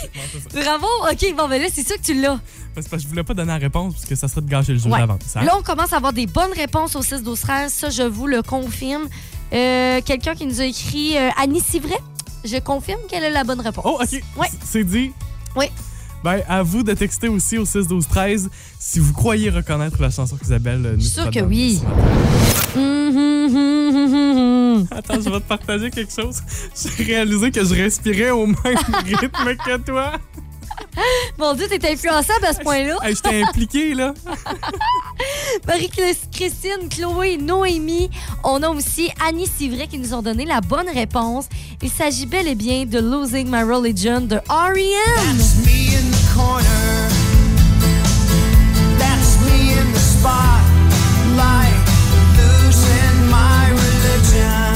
ça. 0.53 0.61
Bravo. 0.63 0.87
OK, 1.11 1.35
bon, 1.37 1.49
ben 1.49 1.61
là, 1.61 1.69
c'est 1.73 1.87
sûr 1.87 1.97
que 1.97 2.03
tu 2.03 2.21
l'as. 2.21 2.39
C'est 2.75 2.89
parce 2.89 2.89
que 2.89 2.99
je 2.99 3.09
voulais 3.09 3.25
pas 3.25 3.35
donner 3.35 3.49
la 3.53 3.59
réponse 3.59 3.95
parce 3.95 4.05
que 4.07 4.15
ça 4.15 4.29
serait 4.29 4.43
de 4.43 4.49
gâcher 4.49 4.73
le 4.73 4.79
jeu 4.79 4.89
Ouais. 4.91 4.99
d'avance. 5.01 5.21
hein? 5.37 5.43
Là, 5.45 5.57
on 5.59 5.63
commence 5.63 5.93
à 5.93 5.97
avoir 5.97 6.13
des 6.13 6.27
bonnes 6.27 6.53
réponses 6.55 6.95
au 6.97 7.03
6 7.03 7.23
12 7.23 7.41
13 7.41 7.73
Ça, 7.73 7.91
je 7.91 8.03
vous 8.03 8.27
le 8.27 8.43
confirme. 8.43 9.09
Euh, 9.53 10.01
Quelqu'un 10.05 10.35
qui 10.35 10.47
nous 10.47 10.61
a 10.61 10.65
écrit 10.65 11.17
euh, 11.17 11.31
Annie 11.41 11.61
Civray. 11.61 11.97
Je 12.45 12.59
confirme 12.59 13.01
qu'elle 13.09 13.25
a 13.25 13.31
la 13.31 13.43
bonne 13.43 13.61
réponse. 13.61 13.85
Oh, 13.87 13.99
OK. 14.01 14.23
Ouais. 14.37 14.47
C'est 14.65 14.85
dit. 14.85 15.13
Oui. 15.57 15.67
Ben, 16.25 16.43
à 16.49 16.63
vous 16.63 16.83
de 16.83 16.95
texter 16.95 17.29
aussi 17.29 17.59
au 17.59 17.65
6 17.65 17.87
12 17.87 18.09
13 18.09 18.51
si 18.79 18.99
vous 18.99 19.13
croyez 19.13 19.51
reconnaître 19.51 20.01
la 20.03 20.11
chanson 20.11 20.37
qu'Isabelle 20.37 20.85
euh, 20.85 20.93
nous 20.95 21.01
Je 21.01 21.05
suis 21.05 21.15
sûre 21.15 21.31
que 21.31 21.41
oui. 21.41 21.81
Hum, 22.77 24.87
Attends, 24.91 25.21
je 25.21 25.31
vais 25.31 25.41
te 25.41 25.49
partager 25.49 25.91
quelque 25.91 26.13
chose. 26.13 26.43
J'ai 26.75 27.05
réalisé 27.05 27.51
que 27.51 27.65
je 27.65 27.75
respirais 27.75 28.31
au 28.31 28.47
même 28.47 28.57
rythme 29.05 29.57
que 29.65 29.77
toi. 29.79 30.13
Mon 31.39 31.55
Dieu, 31.55 31.67
t'es 31.69 31.93
influençable 31.93 32.45
à 32.45 32.53
ce 32.53 32.61
point-là. 32.61 32.97
Hey, 33.03 33.15
J'étais 33.15 33.43
impliqué, 33.43 33.95
là. 33.95 34.15
Marie-Christine, 35.67 36.89
Chloé, 36.91 37.37
Noémie. 37.37 38.11
On 38.45 38.63
a 38.63 38.69
aussi 38.69 39.11
Annie 39.25 39.47
Civray 39.47 39.89
qui 39.89 39.99
nous 39.99 40.15
ont 40.15 40.23
donné 40.23 40.45
la 40.45 40.61
bonne 40.61 40.89
réponse. 40.89 41.47
Il 41.83 41.91
s'agit 41.91 42.27
bel 42.27 42.49
et 42.49 42.55
bien 42.55 42.85
de 42.85 42.99
Losing 42.99 43.49
My 43.49 43.63
Religion 43.63 44.21
de 44.21 44.37
R.E.M. 44.49 45.78
me 46.39 46.45
in 46.45 46.59
the 46.59 47.09
corner. 47.09 47.09
That's 48.99 49.39
me 49.45 49.73
in 49.73 49.93
the 49.93 49.99
spotlight. 49.99 51.75
Losing 52.37 53.31
my 53.31 53.71
religion. 53.71 54.75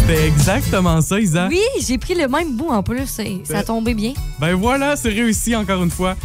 C'était 0.00 0.26
exactement 0.28 1.00
ça, 1.02 1.20
Isa. 1.20 1.48
Oui, 1.48 1.60
j'ai 1.86 1.98
pris 1.98 2.14
le 2.14 2.28
même 2.28 2.56
bout 2.56 2.70
en 2.70 2.82
plus. 2.82 3.18
et 3.18 3.42
Ça 3.44 3.58
a 3.58 3.62
tombé 3.62 3.94
bien. 3.94 4.12
Ben 4.38 4.54
voilà, 4.54 4.96
c'est 4.96 5.10
réussi 5.10 5.54
encore 5.56 5.82
une 5.82 5.90
fois. 5.90 6.16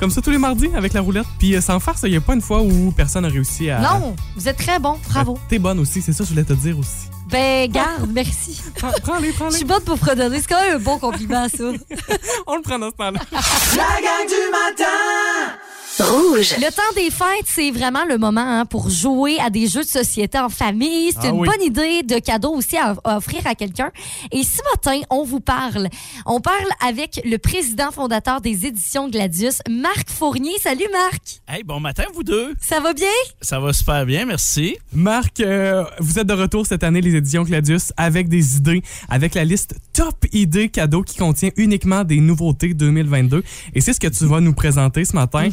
Comme 0.00 0.10
ça 0.10 0.20
tous 0.20 0.30
les 0.30 0.38
mardis 0.38 0.70
avec 0.74 0.92
la 0.92 1.00
roulette. 1.00 1.26
Puis 1.38 1.54
euh, 1.54 1.60
sans 1.60 1.78
farce, 1.78 2.02
il 2.04 2.10
n'y 2.10 2.16
a 2.16 2.20
pas 2.20 2.34
une 2.34 2.40
fois 2.40 2.60
où 2.62 2.92
personne 2.96 3.22
n'a 3.22 3.28
réussi 3.28 3.70
à. 3.70 3.80
Non, 3.80 4.14
vous 4.36 4.48
êtes 4.48 4.56
très 4.56 4.78
bon. 4.78 4.98
Bravo. 5.08 5.38
T'es 5.48 5.58
bonne 5.58 5.78
aussi, 5.78 6.02
c'est 6.02 6.12
ça 6.12 6.18
que 6.18 6.24
je 6.24 6.30
voulais 6.30 6.44
te 6.44 6.52
dire 6.52 6.78
aussi. 6.78 7.08
Ben, 7.26 7.70
garde, 7.70 8.10
merci. 8.12 8.60
Prends- 8.76 8.90
Prends-les, 9.02 9.30
Je 9.32 9.36
prends-les. 9.36 9.56
suis 9.56 9.64
bonne 9.64 9.82
pour 9.82 9.98
fredonner. 9.98 10.40
C'est 10.40 10.46
quand 10.48 10.60
même 10.60 10.76
un 10.76 10.80
bon 10.80 10.98
compliment, 10.98 11.46
ça. 11.48 11.64
On 12.46 12.56
le 12.56 12.62
prend 12.62 12.78
dans 12.78 12.90
ce 12.90 12.96
temps-là. 12.96 13.20
La 13.32 14.00
gang 14.00 14.26
du 14.28 14.50
matin. 14.50 15.54
Rouge. 16.00 16.56
Le 16.58 16.72
temps 16.74 16.82
des 16.96 17.08
fêtes, 17.10 17.46
c'est 17.46 17.70
vraiment 17.70 18.04
le 18.04 18.18
moment 18.18 18.40
hein, 18.44 18.66
pour 18.66 18.90
jouer 18.90 19.38
à 19.38 19.48
des 19.48 19.68
jeux 19.68 19.84
de 19.84 19.88
société 19.88 20.38
en 20.38 20.48
famille. 20.48 21.12
C'est 21.12 21.28
Ah 21.28 21.28
une 21.28 21.38
oui. 21.40 21.48
bonne 21.48 21.62
idée 21.64 22.02
de 22.02 22.18
cadeau 22.18 22.50
aussi 22.52 22.76
à, 22.76 22.96
à 23.04 23.16
offrir 23.18 23.46
à 23.46 23.54
quelqu'un. 23.54 23.92
Et 24.32 24.42
ce 24.42 24.58
matin, 24.72 25.00
on 25.10 25.22
vous 25.22 25.38
parle. 25.38 25.88
On 26.26 26.40
parle 26.40 26.66
avec 26.84 27.20
le 27.24 27.36
président 27.38 27.92
fondateur 27.92 28.40
des 28.40 28.66
éditions 28.66 29.08
Gladius, 29.08 29.58
Marc 29.70 30.10
Fournier. 30.10 30.54
Salut 30.60 30.86
Marc. 30.92 31.40
Hey, 31.46 31.62
bon 31.62 31.78
matin, 31.78 32.04
vous 32.12 32.24
deux. 32.24 32.54
Ça 32.60 32.80
va 32.80 32.92
bien? 32.92 33.06
Ça 33.40 33.60
va 33.60 33.72
super 33.72 34.04
bien, 34.04 34.24
merci. 34.26 34.76
Marc, 34.92 35.38
euh, 35.40 35.84
vous 36.00 36.18
êtes 36.18 36.26
de 36.26 36.34
retour 36.34 36.66
cette 36.66 36.82
année, 36.82 37.02
les 37.02 37.14
éditions 37.14 37.44
Gladius, 37.44 37.92
avec 37.96 38.28
des 38.28 38.56
idées, 38.56 38.82
avec 39.08 39.34
la 39.36 39.44
liste 39.44 39.76
top 39.92 40.26
idées 40.32 40.70
cadeaux 40.70 41.02
qui 41.02 41.18
contient 41.18 41.50
uniquement 41.56 42.02
des 42.02 42.18
nouveautés 42.18 42.74
2022. 42.74 43.44
Et 43.74 43.80
c'est 43.80 43.92
ce 43.92 44.00
que 44.00 44.08
tu 44.08 44.24
vas 44.26 44.40
nous 44.40 44.54
présenter 44.54 45.04
ce 45.04 45.12
matin. 45.14 45.48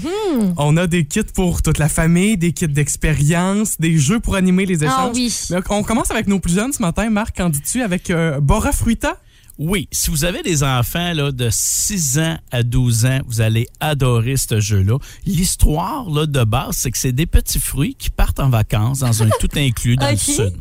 On 0.57 0.77
a 0.77 0.87
des 0.87 1.05
kits 1.05 1.21
pour 1.33 1.61
toute 1.61 1.77
la 1.77 1.89
famille, 1.89 2.37
des 2.37 2.51
kits 2.51 2.67
d'expérience, 2.67 3.79
des 3.79 3.97
jeux 3.97 4.19
pour 4.19 4.35
animer 4.35 4.65
les 4.65 4.83
échanges. 4.83 4.93
Ah 4.97 5.11
oui. 5.13 5.49
On 5.69 5.83
commence 5.83 6.11
avec 6.11 6.27
nos 6.27 6.39
plus 6.39 6.53
jeunes 6.53 6.73
ce 6.73 6.81
matin. 6.81 7.09
Marc, 7.09 7.37
qu'en 7.37 7.49
dis-tu 7.49 7.81
avec 7.81 8.09
euh, 8.09 8.39
Bora 8.39 8.71
Fruita? 8.71 9.17
Oui, 9.63 9.87
si 9.91 10.09
vous 10.09 10.25
avez 10.25 10.41
des 10.41 10.63
enfants 10.63 11.13
là, 11.13 11.31
de 11.31 11.47
6 11.51 12.17
ans 12.17 12.35
à 12.49 12.63
12 12.63 13.05
ans, 13.05 13.19
vous 13.27 13.41
allez 13.41 13.67
adorer 13.79 14.35
ce 14.35 14.59
jeu-là. 14.59 14.97
L'histoire 15.27 16.09
là, 16.09 16.25
de 16.25 16.43
base, 16.43 16.77
c'est 16.77 16.89
que 16.89 16.97
c'est 16.97 17.11
des 17.11 17.27
petits 17.27 17.59
fruits 17.59 17.93
qui 17.93 18.09
partent 18.09 18.39
en 18.39 18.49
vacances 18.49 19.01
dans 19.01 19.21
un 19.21 19.29
tout 19.39 19.49
inclus 19.55 19.97
dans 19.97 20.09
le 20.09 20.17
sud. 20.17 20.51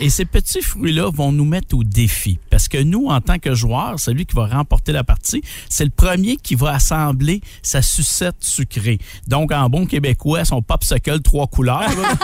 Et 0.00 0.08
ces 0.08 0.24
petits 0.24 0.62
fruits-là 0.62 1.10
vont 1.10 1.32
nous 1.32 1.44
mettre 1.44 1.76
au 1.76 1.82
défi. 1.82 2.38
Parce 2.48 2.68
que 2.68 2.78
nous, 2.78 3.06
en 3.06 3.20
tant 3.20 3.40
que 3.40 3.56
joueurs, 3.56 3.98
celui 3.98 4.24
qui 4.24 4.36
va 4.36 4.46
remporter 4.46 4.92
la 4.92 5.02
partie, 5.02 5.42
c'est 5.68 5.84
le 5.84 5.90
premier 5.90 6.36
qui 6.36 6.54
va 6.54 6.74
assembler 6.74 7.40
sa 7.60 7.82
sucette 7.82 8.36
sucrée. 8.38 8.98
Donc, 9.26 9.50
en 9.50 9.68
bon 9.68 9.84
québécois, 9.84 10.44
son 10.44 10.62
popsicle 10.62 11.20
trois 11.22 11.48
couleurs. 11.48 11.80
là. 11.80 12.14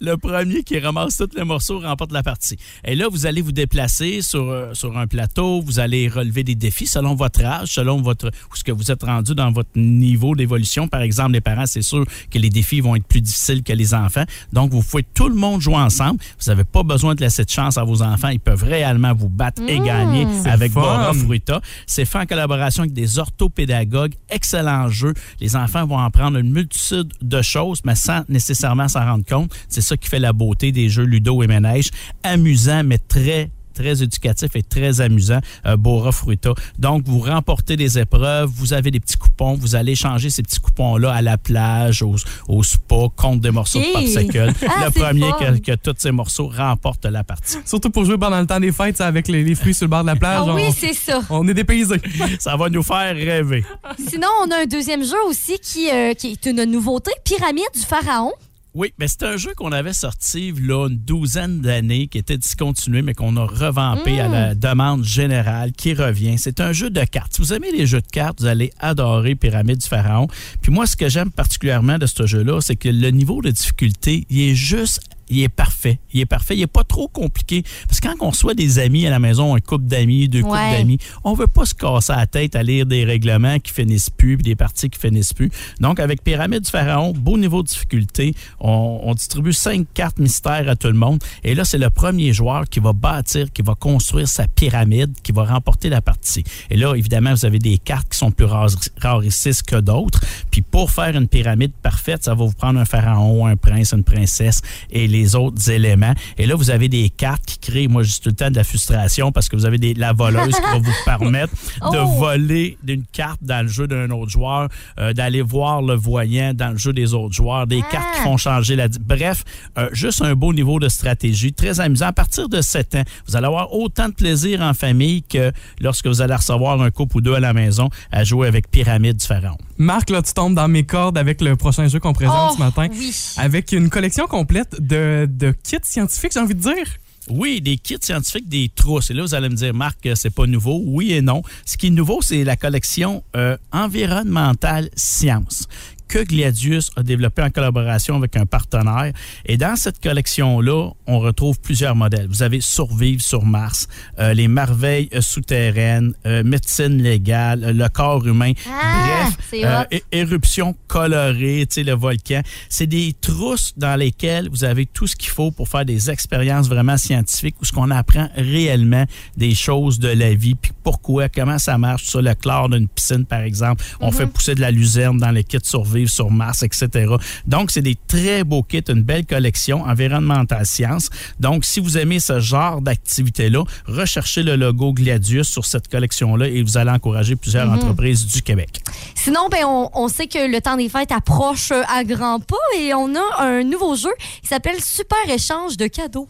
Le 0.00 0.16
premier 0.16 0.62
qui 0.62 0.78
ramasse 0.78 1.16
tous 1.16 1.36
les 1.36 1.44
morceaux 1.44 1.80
remporte 1.80 2.12
la 2.12 2.22
partie. 2.22 2.56
Et 2.84 2.94
là, 2.94 3.08
vous 3.10 3.26
allez 3.26 3.40
vous 3.42 3.52
déplacer 3.52 4.22
sur, 4.22 4.48
euh, 4.48 4.74
sur 4.76 4.96
un 4.96 5.06
plateau, 5.06 5.60
vous 5.60 5.80
allez 5.80 6.08
relever 6.08 6.44
des 6.44 6.54
défis 6.54 6.86
selon 6.86 7.14
votre 7.14 7.44
âge, 7.44 7.68
selon 7.68 8.00
votre 8.00 8.28
où 8.28 8.56
ce 8.56 8.62
que 8.62 8.72
vous 8.72 8.90
êtes 8.90 9.02
rendu 9.02 9.34
dans 9.34 9.50
votre 9.50 9.70
niveau 9.74 10.34
d'évolution. 10.34 10.86
Par 10.86 11.00
exemple, 11.02 11.32
les 11.32 11.40
parents, 11.40 11.66
c'est 11.66 11.82
sûr 11.82 12.04
que 12.30 12.38
les 12.38 12.50
défis 12.50 12.80
vont 12.80 12.94
être 12.94 13.06
plus 13.06 13.20
difficiles 13.20 13.62
que 13.62 13.72
les 13.72 13.94
enfants. 13.94 14.24
Donc, 14.52 14.72
vous 14.72 14.82
pouvez 14.82 15.02
tout 15.02 15.28
le 15.28 15.34
monde 15.34 15.60
jouer 15.60 15.76
ensemble. 15.76 16.20
Vous 16.38 16.50
n'avez 16.50 16.64
pas 16.64 16.82
besoin 16.82 17.14
de 17.14 17.20
laisser 17.20 17.44
de 17.44 17.50
chance 17.50 17.78
à 17.78 17.84
vos 17.84 18.02
enfants. 18.02 18.28
Ils 18.28 18.40
peuvent 18.40 18.62
réellement 18.62 19.14
vous 19.14 19.28
battre 19.28 19.62
et 19.66 19.78
gagner 19.80 20.26
avec 20.44 20.72
fun. 20.72 20.80
Bora 20.80 21.14
Fruita. 21.14 21.60
C'est 21.86 22.04
fait 22.04 22.18
en 22.18 22.26
collaboration 22.26 22.82
avec 22.82 22.92
des 22.92 23.18
orthopédagogues. 23.18 24.14
Excellent 24.28 24.88
jeu. 24.88 25.14
Les 25.40 25.56
enfants 25.56 25.86
vont 25.86 25.98
en 25.98 26.10
prendre 26.10 26.38
une 26.38 26.50
multitude 26.50 27.12
de 27.22 27.42
choses, 27.42 27.80
mais 27.84 27.94
sans 27.94 28.22
nécessairement 28.28 28.88
s'en 28.88 29.04
rendre 29.04 29.24
compte. 29.24 29.52
C'est 29.68 29.80
ça 29.80 29.96
qui 29.96 30.08
fait 30.08 30.20
la 30.20 30.32
beauté 30.32 30.72
des 30.72 30.88
jeux 30.88 31.04
Ludo 31.04 31.42
et 31.42 31.46
Ménage. 31.46 31.90
Amusant, 32.22 32.84
mais 32.84 32.98
très 32.98 33.50
très 33.76 34.02
éducatif 34.02 34.56
et 34.56 34.62
très 34.62 35.00
amusant, 35.00 35.40
euh, 35.66 35.76
Bora 35.76 36.12
Fruita. 36.12 36.54
Donc, 36.78 37.04
vous 37.06 37.20
remportez 37.20 37.76
des 37.76 37.98
épreuves, 37.98 38.50
vous 38.54 38.72
avez 38.72 38.90
des 38.90 39.00
petits 39.00 39.16
coupons, 39.16 39.54
vous 39.54 39.74
allez 39.76 39.94
changer 39.94 40.30
ces 40.30 40.42
petits 40.42 40.60
coupons-là 40.60 41.12
à 41.12 41.22
la 41.22 41.36
plage, 41.36 42.02
au, 42.02 42.16
au 42.48 42.62
spa, 42.62 43.06
contre 43.14 43.40
des 43.42 43.50
morceaux 43.50 43.78
de 43.80 43.92
popsicle. 43.92 44.52
Ah, 44.68 44.86
le 44.86 44.90
premier 44.90 45.30
que, 45.38 45.58
que 45.58 45.72
tous 45.76 45.94
ces 45.98 46.10
morceaux 46.10 46.48
remporte 46.48 47.04
la 47.06 47.22
partie. 47.24 47.56
Surtout 47.64 47.90
pour 47.90 48.04
jouer 48.04 48.18
pendant 48.18 48.40
le 48.40 48.46
temps 48.46 48.60
des 48.60 48.72
fêtes, 48.72 49.00
avec 49.00 49.28
les, 49.28 49.44
les 49.44 49.54
fruits 49.54 49.74
sur 49.74 49.84
le 49.86 49.90
bord 49.90 50.02
de 50.02 50.06
la 50.08 50.16
plage. 50.16 50.42
Ah 50.46 50.54
oui, 50.54 50.64
on, 50.68 50.72
c'est 50.72 50.92
ça. 50.92 51.20
on 51.30 51.46
est 51.48 51.54
dépaysés. 51.54 52.00
Ça 52.38 52.56
va 52.56 52.68
nous 52.68 52.82
faire 52.82 53.14
rêver. 53.14 53.64
Sinon, 54.08 54.28
on 54.44 54.50
a 54.50 54.62
un 54.62 54.66
deuxième 54.66 55.04
jeu 55.04 55.16
aussi 55.28 55.58
qui, 55.60 55.90
euh, 55.90 56.14
qui 56.14 56.32
est 56.32 56.46
une 56.46 56.64
nouveauté, 56.64 57.10
Pyramide 57.24 57.64
du 57.74 57.80
Pharaon. 57.80 58.32
Oui, 58.76 58.92
mais 58.98 59.08
c'est 59.08 59.22
un 59.22 59.38
jeu 59.38 59.54
qu'on 59.56 59.72
avait 59.72 59.94
sorti 59.94 60.52
là 60.52 60.88
une 60.90 60.98
douzaine 60.98 61.62
d'années, 61.62 62.08
qui 62.08 62.18
était 62.18 62.36
discontinué, 62.36 63.00
mais 63.00 63.14
qu'on 63.14 63.34
a 63.38 63.46
revampé 63.46 64.20
à 64.20 64.28
la 64.28 64.54
demande 64.54 65.02
générale, 65.02 65.72
qui 65.72 65.94
revient. 65.94 66.36
C'est 66.36 66.60
un 66.60 66.72
jeu 66.72 66.90
de 66.90 67.02
cartes. 67.04 67.32
Si 67.32 67.40
vous 67.40 67.54
aimez 67.54 67.72
les 67.72 67.86
jeux 67.86 68.02
de 68.02 68.06
cartes, 68.06 68.38
vous 68.38 68.46
allez 68.46 68.74
adorer 68.78 69.34
Pyramide 69.34 69.78
du 69.78 69.88
Pharaon. 69.88 70.28
Puis 70.60 70.70
moi, 70.70 70.86
ce 70.86 70.94
que 70.94 71.08
j'aime 71.08 71.30
particulièrement 71.30 71.96
de 71.96 72.04
ce 72.04 72.26
jeu-là, 72.26 72.60
c'est 72.60 72.76
que 72.76 72.90
le 72.90 73.08
niveau 73.08 73.40
de 73.40 73.50
difficulté, 73.50 74.26
il 74.28 74.42
est 74.42 74.54
juste 74.54 75.00
il 75.28 75.42
est 75.42 75.48
parfait. 75.48 75.98
Il 76.12 76.20
est 76.20 76.26
parfait. 76.26 76.56
Il 76.56 76.62
est 76.62 76.66
pas 76.66 76.84
trop 76.84 77.08
compliqué. 77.08 77.64
Parce 77.88 78.00
que 78.00 78.08
quand 78.08 78.14
on 78.20 78.30
reçoit 78.30 78.54
des 78.54 78.78
amis 78.78 79.06
à 79.06 79.10
la 79.10 79.18
maison, 79.18 79.54
un 79.54 79.60
couple 79.60 79.84
d'amis, 79.86 80.28
deux 80.28 80.42
couples 80.42 80.56
d'amis, 80.78 80.98
on 81.24 81.34
veut 81.34 81.46
pas 81.46 81.64
se 81.64 81.74
casser 81.74 82.12
la 82.12 82.26
tête 82.26 82.56
à 82.56 82.62
lire 82.62 82.86
des 82.86 83.04
règlements 83.04 83.58
qui 83.58 83.72
finissent 83.72 84.10
plus, 84.10 84.36
puis 84.36 84.44
des 84.44 84.56
parties 84.56 84.88
qui 84.88 84.98
finissent 84.98 85.32
plus. 85.32 85.50
Donc, 85.80 86.00
avec 86.00 86.22
Pyramide 86.22 86.62
du 86.62 86.70
Pharaon, 86.70 87.12
beau 87.12 87.38
niveau 87.38 87.62
de 87.62 87.68
difficulté, 87.68 88.34
on, 88.60 89.00
on 89.02 89.14
distribue 89.14 89.52
cinq 89.52 89.86
cartes 89.94 90.18
mystères 90.18 90.68
à 90.68 90.76
tout 90.76 90.88
le 90.88 90.94
monde. 90.94 91.22
Et 91.44 91.54
là, 91.54 91.64
c'est 91.64 91.78
le 91.78 91.90
premier 91.90 92.32
joueur 92.32 92.64
qui 92.68 92.80
va 92.80 92.92
bâtir, 92.92 93.52
qui 93.52 93.62
va 93.62 93.74
construire 93.74 94.28
sa 94.28 94.46
pyramide, 94.46 95.12
qui 95.22 95.32
va 95.32 95.44
remporter 95.44 95.88
la 95.88 96.00
partie. 96.02 96.44
Et 96.70 96.76
là, 96.76 96.94
évidemment, 96.94 97.32
vous 97.34 97.44
avez 97.44 97.58
des 97.58 97.78
cartes 97.78 98.08
qui 98.10 98.18
sont 98.18 98.30
plus 98.30 98.46
rares- 98.46 98.76
raricistes 99.00 99.62
que 99.64 99.76
d'autres. 99.76 100.20
Puis 100.50 100.62
pour 100.62 100.90
faire 100.90 101.16
une 101.16 101.28
pyramide 101.28 101.72
parfaite, 101.82 102.24
ça 102.24 102.34
va 102.34 102.44
vous 102.44 102.52
prendre 102.52 102.78
un 102.78 102.84
pharaon, 102.84 103.46
un 103.46 103.56
prince, 103.56 103.92
une 103.92 104.04
princesse 104.04 104.62
et 104.90 105.06
les 105.08 105.15
autres 105.34 105.70
éléments. 105.70 106.14
Et 106.38 106.46
là, 106.46 106.54
vous 106.54 106.70
avez 106.70 106.88
des 106.88 107.10
cartes 107.10 107.44
qui 107.46 107.58
créent, 107.58 107.88
moi, 107.88 108.02
juste 108.02 108.22
tout 108.22 108.30
le 108.30 108.34
temps 108.34 108.50
de 108.50 108.56
la 108.56 108.64
frustration 108.64 109.32
parce 109.32 109.48
que 109.48 109.56
vous 109.56 109.66
avez 109.66 109.78
des, 109.78 109.94
la 109.94 110.12
voleuse 110.12 110.54
qui 110.54 110.60
va 110.60 110.78
vous 110.78 110.92
permettre 111.04 111.52
de 111.92 111.98
Oh! 111.98 112.06
voler 112.18 112.76
d'une 112.82 113.04
carte 113.12 113.40
dans 113.42 113.62
le 113.62 113.68
jeu 113.68 113.86
d'un 113.86 114.10
autre 114.10 114.30
joueur, 114.30 114.68
euh, 114.98 115.12
d'aller 115.12 115.42
voir 115.42 115.82
le 115.82 115.94
voyant 115.94 116.52
dans 116.54 116.70
le 116.70 116.76
jeu 116.76 116.92
des 116.92 117.14
autres 117.14 117.34
joueurs, 117.34 117.66
des 117.66 117.82
cartes 117.90 118.16
qui 118.16 118.20
font 118.22 118.36
changer 118.36 118.76
la... 118.76 118.88
Bref, 118.88 119.44
euh, 119.78 119.88
juste 119.92 120.22
un 120.22 120.34
beau 120.34 120.52
niveau 120.52 120.78
de 120.78 120.88
stratégie, 120.88 121.52
très 121.52 121.80
amusant. 121.80 122.06
À 122.06 122.12
partir 122.12 122.48
de 122.48 122.60
7 122.60 122.94
ans, 122.96 123.04
vous 123.26 123.36
allez 123.36 123.46
avoir 123.46 123.72
autant 123.72 124.08
de 124.08 124.14
plaisir 124.14 124.60
en 124.60 124.74
famille 124.74 125.22
que 125.22 125.52
lorsque 125.80 126.06
vous 126.06 126.22
allez 126.22 126.34
recevoir 126.34 126.80
un 126.80 126.90
couple 126.90 127.18
ou 127.18 127.20
deux 127.20 127.34
à 127.34 127.40
la 127.40 127.52
maison 127.52 127.88
à 128.10 128.24
jouer 128.24 128.48
avec 128.48 128.70
Pyramide 128.70 129.16
du 129.16 129.26
Pharaon. 129.26 129.58
Marc, 129.78 130.10
là, 130.10 130.22
tu 130.22 130.32
tombes 130.32 130.54
dans 130.54 130.68
mes 130.68 130.84
cordes 130.84 131.18
avec 131.18 131.40
le 131.40 131.56
prochain 131.56 131.86
jeu 131.88 132.00
qu'on 132.00 132.12
présente 132.12 132.50
Oh, 132.52 132.54
ce 132.54 132.58
matin. 132.58 132.88
oui. 132.90 133.14
Avec 133.36 133.72
une 133.72 133.90
collection 133.90 134.26
complète 134.26 134.80
de, 134.80 135.28
de 135.30 135.52
kits 135.62 135.76
scientifiques, 135.82 136.32
j'ai 136.34 136.40
envie 136.40 136.54
de 136.54 136.60
dire. 136.60 136.86
Oui, 137.28 137.60
des 137.60 137.76
kits 137.76 137.96
scientifiques, 138.00 138.48
des 138.48 138.70
trousses. 138.74 139.10
Et 139.10 139.14
là, 139.14 139.22
vous 139.22 139.34
allez 139.34 139.48
me 139.48 139.56
dire, 139.56 139.74
Marc, 139.74 140.00
que 140.00 140.14
c'est 140.14 140.30
pas 140.30 140.46
nouveau. 140.46 140.80
Oui 140.84 141.12
et 141.12 141.22
non. 141.22 141.42
Ce 141.64 141.76
qui 141.76 141.88
est 141.88 141.90
nouveau, 141.90 142.22
c'est 142.22 142.44
la 142.44 142.56
collection 142.56 143.24
euh, 143.34 143.56
environnementale 143.72 144.90
science 144.94 145.66
que 146.08 146.22
Gladius 146.24 146.90
a 146.96 147.02
développé 147.02 147.42
en 147.42 147.50
collaboration 147.50 148.16
avec 148.16 148.36
un 148.36 148.46
partenaire. 148.46 149.12
Et 149.44 149.56
dans 149.56 149.76
cette 149.76 150.00
collection-là, 150.00 150.90
on 151.06 151.18
retrouve 151.18 151.60
plusieurs 151.60 151.94
modèles. 151.94 152.26
Vous 152.28 152.42
avez 152.42 152.60
Survivre 152.60 153.22
sur 153.22 153.44
Mars, 153.44 153.88
euh, 154.18 154.34
les 154.34 154.48
merveilles 154.48 155.08
souterraines, 155.20 156.14
euh, 156.26 156.42
médecine 156.42 157.02
légale, 157.02 157.64
euh, 157.64 157.72
le 157.72 157.88
corps 157.88 158.26
humain. 158.26 158.52
Ah, 158.68 159.28
Bref, 159.50 159.64
euh, 159.64 159.98
éruption 160.12 160.74
colorée, 160.86 161.66
tu 161.68 161.74
sais, 161.74 161.82
le 161.82 161.92
volcan. 161.92 162.40
C'est 162.68 162.86
des 162.86 163.14
trousses 163.20 163.72
dans 163.76 163.96
lesquelles 163.96 164.48
vous 164.48 164.64
avez 164.64 164.86
tout 164.86 165.06
ce 165.06 165.16
qu'il 165.16 165.30
faut 165.30 165.50
pour 165.50 165.68
faire 165.68 165.84
des 165.84 166.10
expériences 166.10 166.68
vraiment 166.68 166.96
scientifiques 166.96 167.56
où 167.60 167.64
ce 167.64 167.72
qu'on 167.72 167.90
apprend 167.90 168.28
réellement 168.36 169.04
des 169.36 169.54
choses 169.54 169.98
de 169.98 170.08
la 170.08 170.34
vie, 170.34 170.54
puis 170.54 170.72
pourquoi, 170.82 171.28
comment 171.28 171.58
ça 171.58 171.78
marche 171.78 172.04
sur 172.04 172.22
le 172.22 172.34
chlore 172.34 172.68
d'une 172.68 172.88
piscine, 172.88 173.24
par 173.24 173.40
exemple. 173.40 173.84
On 174.00 174.10
fait 174.12 174.26
pousser 174.26 174.54
de 174.54 174.60
la 174.60 174.70
luzerne 174.70 175.18
dans 175.18 175.30
les 175.30 175.44
kits 175.44 175.58
sur 176.06 176.30
Mars, 176.30 176.62
etc. 176.62 177.14
Donc, 177.46 177.70
c'est 177.70 177.82
des 177.82 177.96
très 178.06 178.44
beaux 178.44 178.62
kits, 178.62 178.82
une 178.88 179.02
belle 179.02 179.24
collection 179.24 179.82
environnementale 179.82 180.66
science. 180.66 181.08
Donc, 181.40 181.64
si 181.64 181.80
vous 181.80 181.96
aimez 181.96 182.20
ce 182.20 182.40
genre 182.40 182.80
d'activité-là, 182.80 183.64
recherchez 183.86 184.42
le 184.42 184.56
logo 184.56 184.92
Gladius 184.92 185.48
sur 185.48 185.64
cette 185.64 185.88
collection-là 185.88 186.48
et 186.48 186.62
vous 186.62 186.76
allez 186.76 186.90
encourager 186.90 187.36
plusieurs 187.36 187.70
entreprises 187.70 188.26
du 188.26 188.42
Québec. 188.42 188.82
Sinon, 189.14 189.48
ben, 189.50 189.64
on, 189.64 189.90
on 189.94 190.08
sait 190.08 190.26
que 190.26 190.50
le 190.50 190.60
temps 190.60 190.76
des 190.76 190.88
fêtes 190.88 191.12
approche 191.12 191.70
euh, 191.70 191.82
à 191.88 192.04
grands 192.04 192.40
pas 192.40 192.56
et 192.78 192.94
on 192.94 193.14
a 193.14 193.42
un 193.42 193.64
nouveau 193.64 193.96
jeu 193.96 194.12
qui 194.42 194.48
s'appelle 194.48 194.80
Super 194.80 195.18
Échange 195.28 195.76
de 195.76 195.86
cadeaux. 195.86 196.28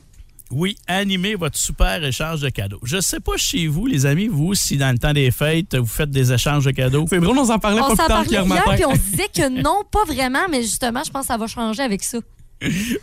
Oui, 0.52 0.76
animez 0.86 1.34
votre 1.34 1.58
super 1.58 2.02
échange 2.04 2.40
de 2.40 2.48
cadeaux. 2.48 2.78
Je 2.84 3.00
sais 3.00 3.18
pas 3.20 3.36
chez 3.36 3.66
vous, 3.66 3.86
les 3.86 4.06
amis, 4.06 4.28
vous, 4.28 4.54
si 4.54 4.76
dans 4.76 4.92
le 4.92 4.98
temps 4.98 5.12
des 5.12 5.30
fêtes, 5.32 5.74
vous 5.74 5.86
faites 5.86 6.10
des 6.10 6.32
échanges 6.32 6.64
de 6.64 6.70
cadeaux. 6.70 7.04
C'est 7.08 7.18
drôle, 7.20 7.36
on 7.38 7.46
s'en 7.46 7.58
parlait 7.58 7.80
On 7.80 7.94
pas 7.94 8.04
plus 8.04 8.06
tard 8.06 8.24
hier, 8.26 8.46
matin. 8.46 8.74
puis 8.74 8.84
on 8.84 8.94
se 8.94 9.00
disait 9.00 9.28
que 9.34 9.48
non, 9.48 9.82
pas 9.90 10.04
vraiment, 10.04 10.46
mais 10.50 10.62
justement, 10.62 11.02
je 11.04 11.10
pense 11.10 11.22
que 11.22 11.26
ça 11.28 11.36
va 11.36 11.46
changer 11.48 11.82
avec 11.82 12.04
ça. 12.04 12.18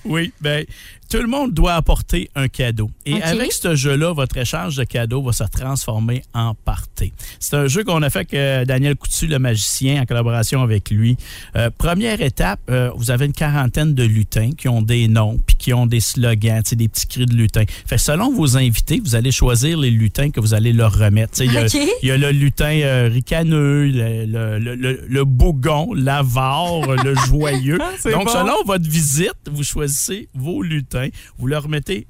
Oui, 0.06 0.34
ben 0.42 0.66
tout 1.14 1.22
le 1.22 1.28
monde 1.28 1.54
doit 1.54 1.76
apporter 1.76 2.32
un 2.34 2.48
cadeau. 2.48 2.90
Et 3.06 3.22
avec 3.22 3.52
ce 3.52 3.76
jeu-là, 3.76 4.14
votre 4.14 4.36
échange 4.36 4.78
de 4.78 4.84
cadeaux 4.84 5.22
va 5.22 5.32
se 5.32 5.44
transformer 5.44 6.24
en 6.34 6.56
party. 6.56 7.14
C'est 7.40 7.56
un 7.56 7.68
jeu 7.68 7.84
qu'on 7.84 8.02
a 8.02 8.10
fait 8.10 8.20
avec 8.20 8.34
euh, 8.34 8.66
Daniel 8.66 8.96
Coutu, 8.96 9.28
le 9.28 9.38
magicien, 9.38 10.02
en 10.02 10.06
collaboration 10.06 10.64
avec 10.64 10.90
lui. 10.90 11.16
Euh, 11.56 11.70
première 11.78 12.20
étape, 12.22 12.62
euh, 12.72 12.90
vous 12.96 13.12
avez 13.12 13.28
une 13.28 13.34
quarantaine 13.34 13.94
de 13.94 14.04
lutins 14.04 14.50
qui 14.58 14.68
ont 14.70 14.82
des 14.82 15.08
noms 15.08 15.38
puis 15.46 15.56
qui 15.56 15.72
ont 15.72 15.86
des 15.86 16.00
slogans, 16.00 16.64
des 16.72 16.88
petits 16.88 17.06
cris 17.06 17.28
de 17.28 17.36
lutins. 17.36 17.66
Fait 17.86 17.98
que 17.98 18.02
selon 18.02 18.34
vos 18.34 18.58
invités, 18.58 19.00
vous 19.00 19.14
allez 19.14 19.32
choisir 19.32 19.78
les 19.78 19.92
lutins 19.92 20.32
que 20.32 20.40
vous 20.40 20.56
allez 20.56 20.74
leur 20.74 20.98
remettre. 20.98 21.44
Il 21.44 21.54
y, 21.54 21.58
a- 21.60 21.68
y 22.16 22.18
le 22.18 22.32
lutin 22.32 23.08
ricaneux, 23.12 23.86
le, 23.86 24.26
le, 24.58 25.06
le, 25.08 25.26
bougon, 25.26 25.94
l'avare, 25.94 26.96
le 27.04 27.14
joyeux. 27.28 27.78
Ah, 27.80 27.92
Donc, 28.10 28.26
bon. 28.26 28.32
selon 28.32 28.56
votre 28.66 28.90
visite, 28.90 29.36
vous 29.52 29.64
choisissez 29.64 30.28
vos 30.34 30.64
lutins, 30.64 31.03
vous 31.38 31.48
leur 31.48 31.64
remettez 31.64 32.08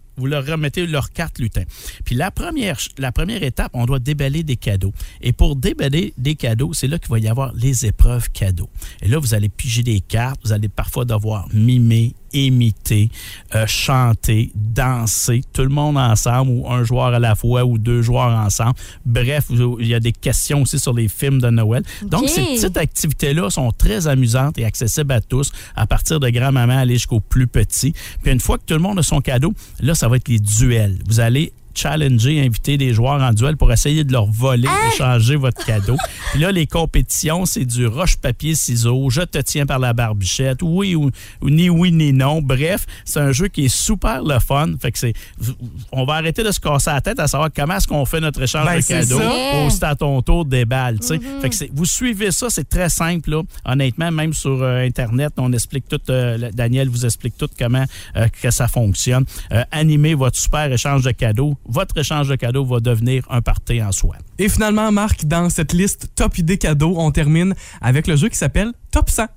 leur 0.85 1.11
carte 1.11 1.39
lutin. 1.39 1.63
Puis 2.05 2.15
la 2.15 2.31
première, 2.31 2.77
la 2.97 3.11
première 3.11 3.43
étape, 3.43 3.71
on 3.73 3.85
doit 3.85 3.99
déballer 3.99 4.43
des 4.43 4.55
cadeaux. 4.55 4.93
Et 5.21 5.33
pour 5.33 5.55
déballer 5.55 6.13
des 6.17 6.35
cadeaux, 6.35 6.73
c'est 6.73 6.87
là 6.87 6.99
qu'il 6.99 7.09
va 7.09 7.19
y 7.19 7.27
avoir 7.27 7.53
les 7.53 7.85
épreuves 7.85 8.29
cadeaux. 8.31 8.69
Et 9.01 9.07
là, 9.07 9.17
vous 9.17 9.33
allez 9.33 9.49
piger 9.49 9.83
des 9.83 10.01
cartes, 10.01 10.39
vous 10.43 10.53
allez 10.53 10.69
parfois 10.69 11.05
devoir 11.05 11.47
mimer, 11.53 12.13
imiter, 12.33 13.09
euh, 13.55 13.65
chanter, 13.67 14.51
danser, 14.55 15.41
tout 15.53 15.61
le 15.63 15.69
monde 15.69 15.97
ensemble 15.97 16.51
ou 16.51 16.69
un 16.69 16.83
joueur 16.83 17.07
à 17.07 17.19
la 17.19 17.35
fois 17.35 17.65
ou 17.65 17.77
deux 17.77 18.01
joueurs 18.01 18.33
ensemble. 18.33 18.75
Bref, 19.05 19.45
il 19.49 19.87
y 19.87 19.93
a 19.93 19.99
des 19.99 20.11
questions 20.11 20.61
aussi 20.61 20.79
sur 20.79 20.93
les 20.93 21.07
films 21.07 21.39
de 21.39 21.49
Noël. 21.49 21.83
Donc, 22.03 22.29
ces 22.29 22.41
petites 22.41 22.77
activités-là 22.77 23.49
sont 23.49 23.71
très 23.71 24.07
amusantes 24.07 24.57
et 24.57 24.65
accessibles 24.65 25.11
à 25.11 25.21
tous, 25.21 25.51
à 25.75 25.85
partir 25.87 26.19
de 26.19 26.29
grand-maman 26.29 26.79
aller 26.79 26.95
jusqu'au 26.95 27.19
plus 27.19 27.47
petit. 27.47 27.93
Puis 28.21 28.31
une 28.31 28.39
fois 28.39 28.57
que 28.57 28.63
tout 28.65 28.73
le 28.73 28.79
monde 28.79 28.99
a 28.99 29.03
son 29.03 29.21
cadeau, 29.21 29.53
là, 29.79 29.95
ça 29.95 30.07
va 30.07 30.17
être 30.17 30.27
les 30.27 30.39
duels. 30.39 30.99
Vous 31.07 31.19
allez 31.19 31.53
challenger, 31.73 32.41
inviter 32.45 32.77
des 32.77 32.93
joueurs 32.93 33.21
en 33.21 33.31
duel 33.31 33.57
pour 33.57 33.71
essayer 33.71 34.03
de 34.03 34.11
leur 34.11 34.25
voler, 34.25 34.67
échanger 34.93 35.35
votre 35.35 35.63
cadeau. 35.65 35.95
Puis 36.31 36.41
là, 36.41 36.51
les 36.51 36.67
compétitions, 36.67 37.45
c'est 37.45 37.65
du 37.65 37.87
roche-papier-ciseaux, 37.87 39.09
je 39.09 39.21
te 39.21 39.37
tiens 39.39 39.65
par 39.65 39.79
la 39.79 39.93
barbichette, 39.93 40.59
oui 40.61 40.95
ou, 40.95 41.09
ou 41.41 41.49
ni 41.49 41.69
oui 41.69 41.91
ni 41.91 42.13
non. 42.13 42.41
Bref, 42.41 42.85
c'est 43.05 43.19
un 43.19 43.31
jeu 43.31 43.47
qui 43.47 43.65
est 43.65 43.75
super 43.75 44.23
le 44.23 44.39
fun. 44.39 44.71
Fait 44.81 44.91
que 44.91 44.97
c'est, 44.99 45.13
on 45.91 46.05
va 46.05 46.13
arrêter 46.15 46.43
de 46.43 46.51
se 46.51 46.59
casser 46.59 46.89
la 46.91 47.01
tête 47.01 47.19
à 47.19 47.27
savoir 47.27 47.49
comment 47.55 47.75
est-ce 47.77 47.87
qu'on 47.87 48.05
fait 48.05 48.19
notre 48.19 48.41
échange 48.41 48.65
Ben, 48.65 48.77
de 48.77 48.81
c'est 48.81 48.99
cadeaux. 49.01 49.19
ça. 49.19 49.31
Au 49.65 49.69
c'est 49.69 49.83
à 49.83 49.95
ton 49.95 50.21
tour 50.21 50.45
des 50.45 50.65
balles. 50.65 50.99
tu 50.99 51.07
sais. 51.07 51.19
Fait 51.41 51.49
que 51.49 51.55
c'est- 51.55 51.69
vous 51.73 51.85
suivez 51.85 52.31
ça, 52.31 52.47
c'est 52.49 52.67
très 52.67 52.89
simple. 52.89 53.29
Là. 53.31 53.41
Honnêtement, 53.65 54.11
même 54.11 54.33
sur 54.33 54.61
euh, 54.63 54.85
Internet, 54.85 55.33
on 55.37 55.51
explique 55.53 55.87
tout, 55.87 55.99
euh, 56.09 56.49
Daniel 56.53 56.89
vous 56.89 57.05
explique 57.05 57.37
tout 57.37 57.47
comment 57.57 57.85
euh, 58.17 58.27
que 58.41 58.51
ça 58.51 58.67
fonctionne. 58.67 59.25
Euh, 59.51 59.63
animez 59.71 60.13
votre 60.13 60.37
super 60.39 60.71
échange 60.71 61.03
de 61.03 61.11
cadeaux. 61.11 61.55
Votre 61.65 61.97
échange 61.97 62.27
de 62.27 62.35
cadeaux 62.35 62.65
va 62.65 62.79
devenir 62.79 63.25
un 63.29 63.41
party 63.41 63.81
en 63.81 63.91
soi. 63.91 64.15
Et 64.39 64.49
finalement, 64.49 64.91
Marc, 64.91 65.25
dans 65.25 65.49
cette 65.49 65.73
liste 65.73 66.09
top 66.15 66.37
idées 66.37 66.57
cadeaux, 66.57 66.95
on 66.97 67.11
termine 67.11 67.55
avec 67.81 68.07
le 68.07 68.15
jeu 68.15 68.29
qui 68.29 68.37
s'appelle 68.37 68.71
Top 68.91 69.09
100. 69.09 69.27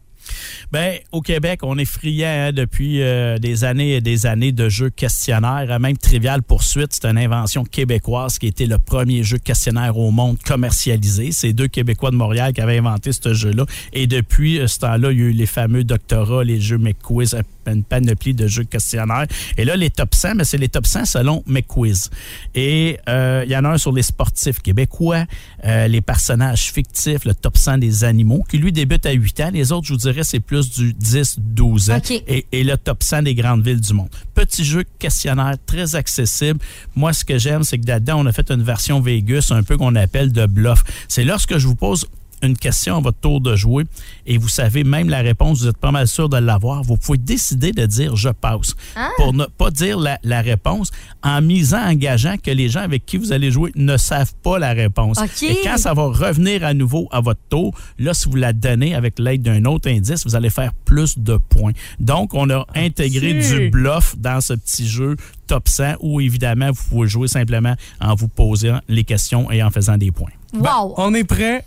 Ben, 0.72 0.98
au 1.12 1.20
Québec, 1.20 1.60
on 1.62 1.78
est 1.78 1.84
friand 1.84 2.48
hein, 2.48 2.52
depuis 2.52 3.02
euh, 3.02 3.38
des 3.38 3.64
années 3.64 3.96
et 3.96 4.00
des 4.00 4.26
années 4.26 4.52
de 4.52 4.68
jeux 4.68 4.90
questionnaires. 4.90 5.66
Euh, 5.70 5.78
Même 5.78 5.96
Trivial 5.96 6.42
Poursuite, 6.42 6.92
c'est 6.92 7.06
une 7.06 7.18
invention 7.18 7.64
québécoise 7.64 8.38
qui 8.38 8.46
était 8.48 8.66
le 8.66 8.78
premier 8.78 9.22
jeu 9.22 9.38
questionnaire 9.38 9.96
au 9.96 10.10
monde 10.10 10.38
commercialisé. 10.42 11.32
C'est 11.32 11.52
deux 11.52 11.68
Québécois 11.68 12.10
de 12.10 12.16
Montréal 12.16 12.52
qui 12.52 12.60
avaient 12.60 12.78
inventé 12.78 13.12
ce 13.12 13.34
jeu-là. 13.34 13.64
Et 13.92 14.06
depuis 14.06 14.58
euh, 14.58 14.66
ce 14.66 14.80
temps-là, 14.80 15.12
il 15.12 15.18
y 15.18 15.22
a 15.22 15.26
eu 15.26 15.32
les 15.32 15.46
fameux 15.46 15.84
doctorats, 15.84 16.44
les 16.44 16.60
jeux 16.60 16.78
McQuiz, 16.78 17.34
une 17.72 17.84
panoplie 17.84 18.34
de 18.34 18.46
jeux 18.46 18.64
questionnaires. 18.64 19.26
Et 19.56 19.64
là, 19.64 19.76
les 19.76 19.90
top 19.90 20.14
100, 20.14 20.36
mais 20.36 20.44
c'est 20.44 20.58
les 20.58 20.68
top 20.68 20.86
100 20.86 21.04
selon 21.06 21.42
McQuiz. 21.46 22.10
Et 22.54 22.98
euh, 23.08 23.44
il 23.46 23.50
y 23.50 23.56
en 23.56 23.64
a 23.64 23.70
un 23.70 23.78
sur 23.78 23.92
les 23.92 24.02
sportifs 24.02 24.60
québécois, 24.60 25.24
euh, 25.64 25.88
les 25.88 26.00
personnages 26.00 26.72
fictifs, 26.72 27.24
le 27.24 27.34
top 27.34 27.56
100 27.56 27.78
des 27.78 28.04
animaux, 28.04 28.44
qui 28.48 28.58
lui 28.58 28.72
débute 28.72 29.06
à 29.06 29.12
8 29.12 29.40
ans. 29.40 29.50
Les 29.52 29.72
autres, 29.72 29.86
je 29.86 29.92
vous 29.92 29.98
dirais, 29.98 30.24
c'est 30.24 30.40
plus 30.40 30.70
du 30.70 30.92
10-12 30.92 31.92
ans. 31.92 32.00
Et, 32.26 32.46
et 32.52 32.64
le 32.64 32.76
top 32.76 33.02
100 33.02 33.22
des 33.22 33.34
grandes 33.34 33.64
villes 33.64 33.80
du 33.80 33.92
monde. 33.92 34.08
Petit 34.34 34.64
jeu 34.64 34.84
questionnaire, 34.98 35.54
très 35.66 35.94
accessible. 35.94 36.60
Moi, 36.94 37.12
ce 37.12 37.24
que 37.24 37.38
j'aime, 37.38 37.62
c'est 37.62 37.78
que 37.78 37.86
là-dedans, 37.86 38.20
on 38.20 38.26
a 38.26 38.32
fait 38.32 38.50
une 38.50 38.62
version 38.62 39.00
Vegas, 39.00 39.48
un 39.50 39.62
peu 39.62 39.76
qu'on 39.76 39.94
appelle 39.94 40.32
de 40.32 40.46
bluff. 40.46 40.82
C'est 41.08 41.24
lorsque 41.24 41.58
je 41.58 41.66
vous 41.66 41.76
pose 41.76 42.06
une 42.46 42.56
question 42.56 42.96
à 42.96 43.00
votre 43.00 43.18
tour 43.18 43.40
de 43.40 43.56
jouer 43.56 43.84
et 44.26 44.38
vous 44.38 44.48
savez 44.48 44.84
même 44.84 45.08
la 45.08 45.20
réponse, 45.20 45.60
vous 45.60 45.68
êtes 45.68 45.76
pas 45.76 45.90
mal 45.90 46.06
sûr 46.06 46.28
de 46.28 46.38
l'avoir, 46.38 46.82
vous 46.82 46.96
pouvez 46.96 47.18
décider 47.18 47.72
de 47.72 47.86
dire 47.86 48.16
je 48.16 48.28
passe 48.28 48.74
pour 49.16 49.32
ne 49.32 49.44
pas 49.44 49.70
dire 49.70 49.98
la, 49.98 50.18
la 50.22 50.40
réponse 50.40 50.90
en 51.22 51.40
misant, 51.42 51.82
engageant 51.82 52.36
que 52.42 52.50
les 52.50 52.68
gens 52.68 52.80
avec 52.80 53.04
qui 53.06 53.16
vous 53.16 53.32
allez 53.32 53.50
jouer 53.50 53.72
ne 53.74 53.96
savent 53.96 54.34
pas 54.42 54.58
la 54.58 54.72
réponse. 54.72 55.18
Et 55.42 55.58
quand 55.62 55.76
ça 55.76 55.94
va 55.94 56.04
revenir 56.04 56.64
à 56.64 56.74
nouveau 56.74 57.08
à 57.10 57.20
votre 57.20 57.40
tour, 57.48 57.74
là, 57.98 58.14
si 58.14 58.28
vous 58.28 58.36
la 58.36 58.52
donnez 58.52 58.94
avec 58.94 59.18
l'aide 59.18 59.42
d'un 59.42 59.64
autre 59.64 59.90
indice, 59.90 60.24
vous 60.24 60.34
allez 60.34 60.50
faire 60.50 60.72
plus 60.84 61.18
de 61.18 61.36
points. 61.36 61.72
Donc, 62.00 62.34
on 62.34 62.48
a 62.50 62.66
intégré 62.74 63.34
du 63.34 63.70
bluff 63.70 64.16
dans 64.18 64.40
ce 64.40 64.54
petit 64.54 64.86
jeu 64.86 65.16
top 65.46 65.68
100 65.68 65.94
où, 66.00 66.20
évidemment, 66.20 66.70
vous 66.70 66.82
pouvez 66.88 67.08
jouer 67.08 67.28
simplement 67.28 67.74
en 68.00 68.14
vous 68.14 68.28
posant 68.28 68.80
les 68.88 69.04
questions 69.04 69.50
et 69.50 69.62
en 69.62 69.70
faisant 69.70 69.96
des 69.96 70.10
points. 70.10 70.30
Wow! 70.54 70.94
On 70.96 71.14
est 71.14 71.24
prêt. 71.24 71.64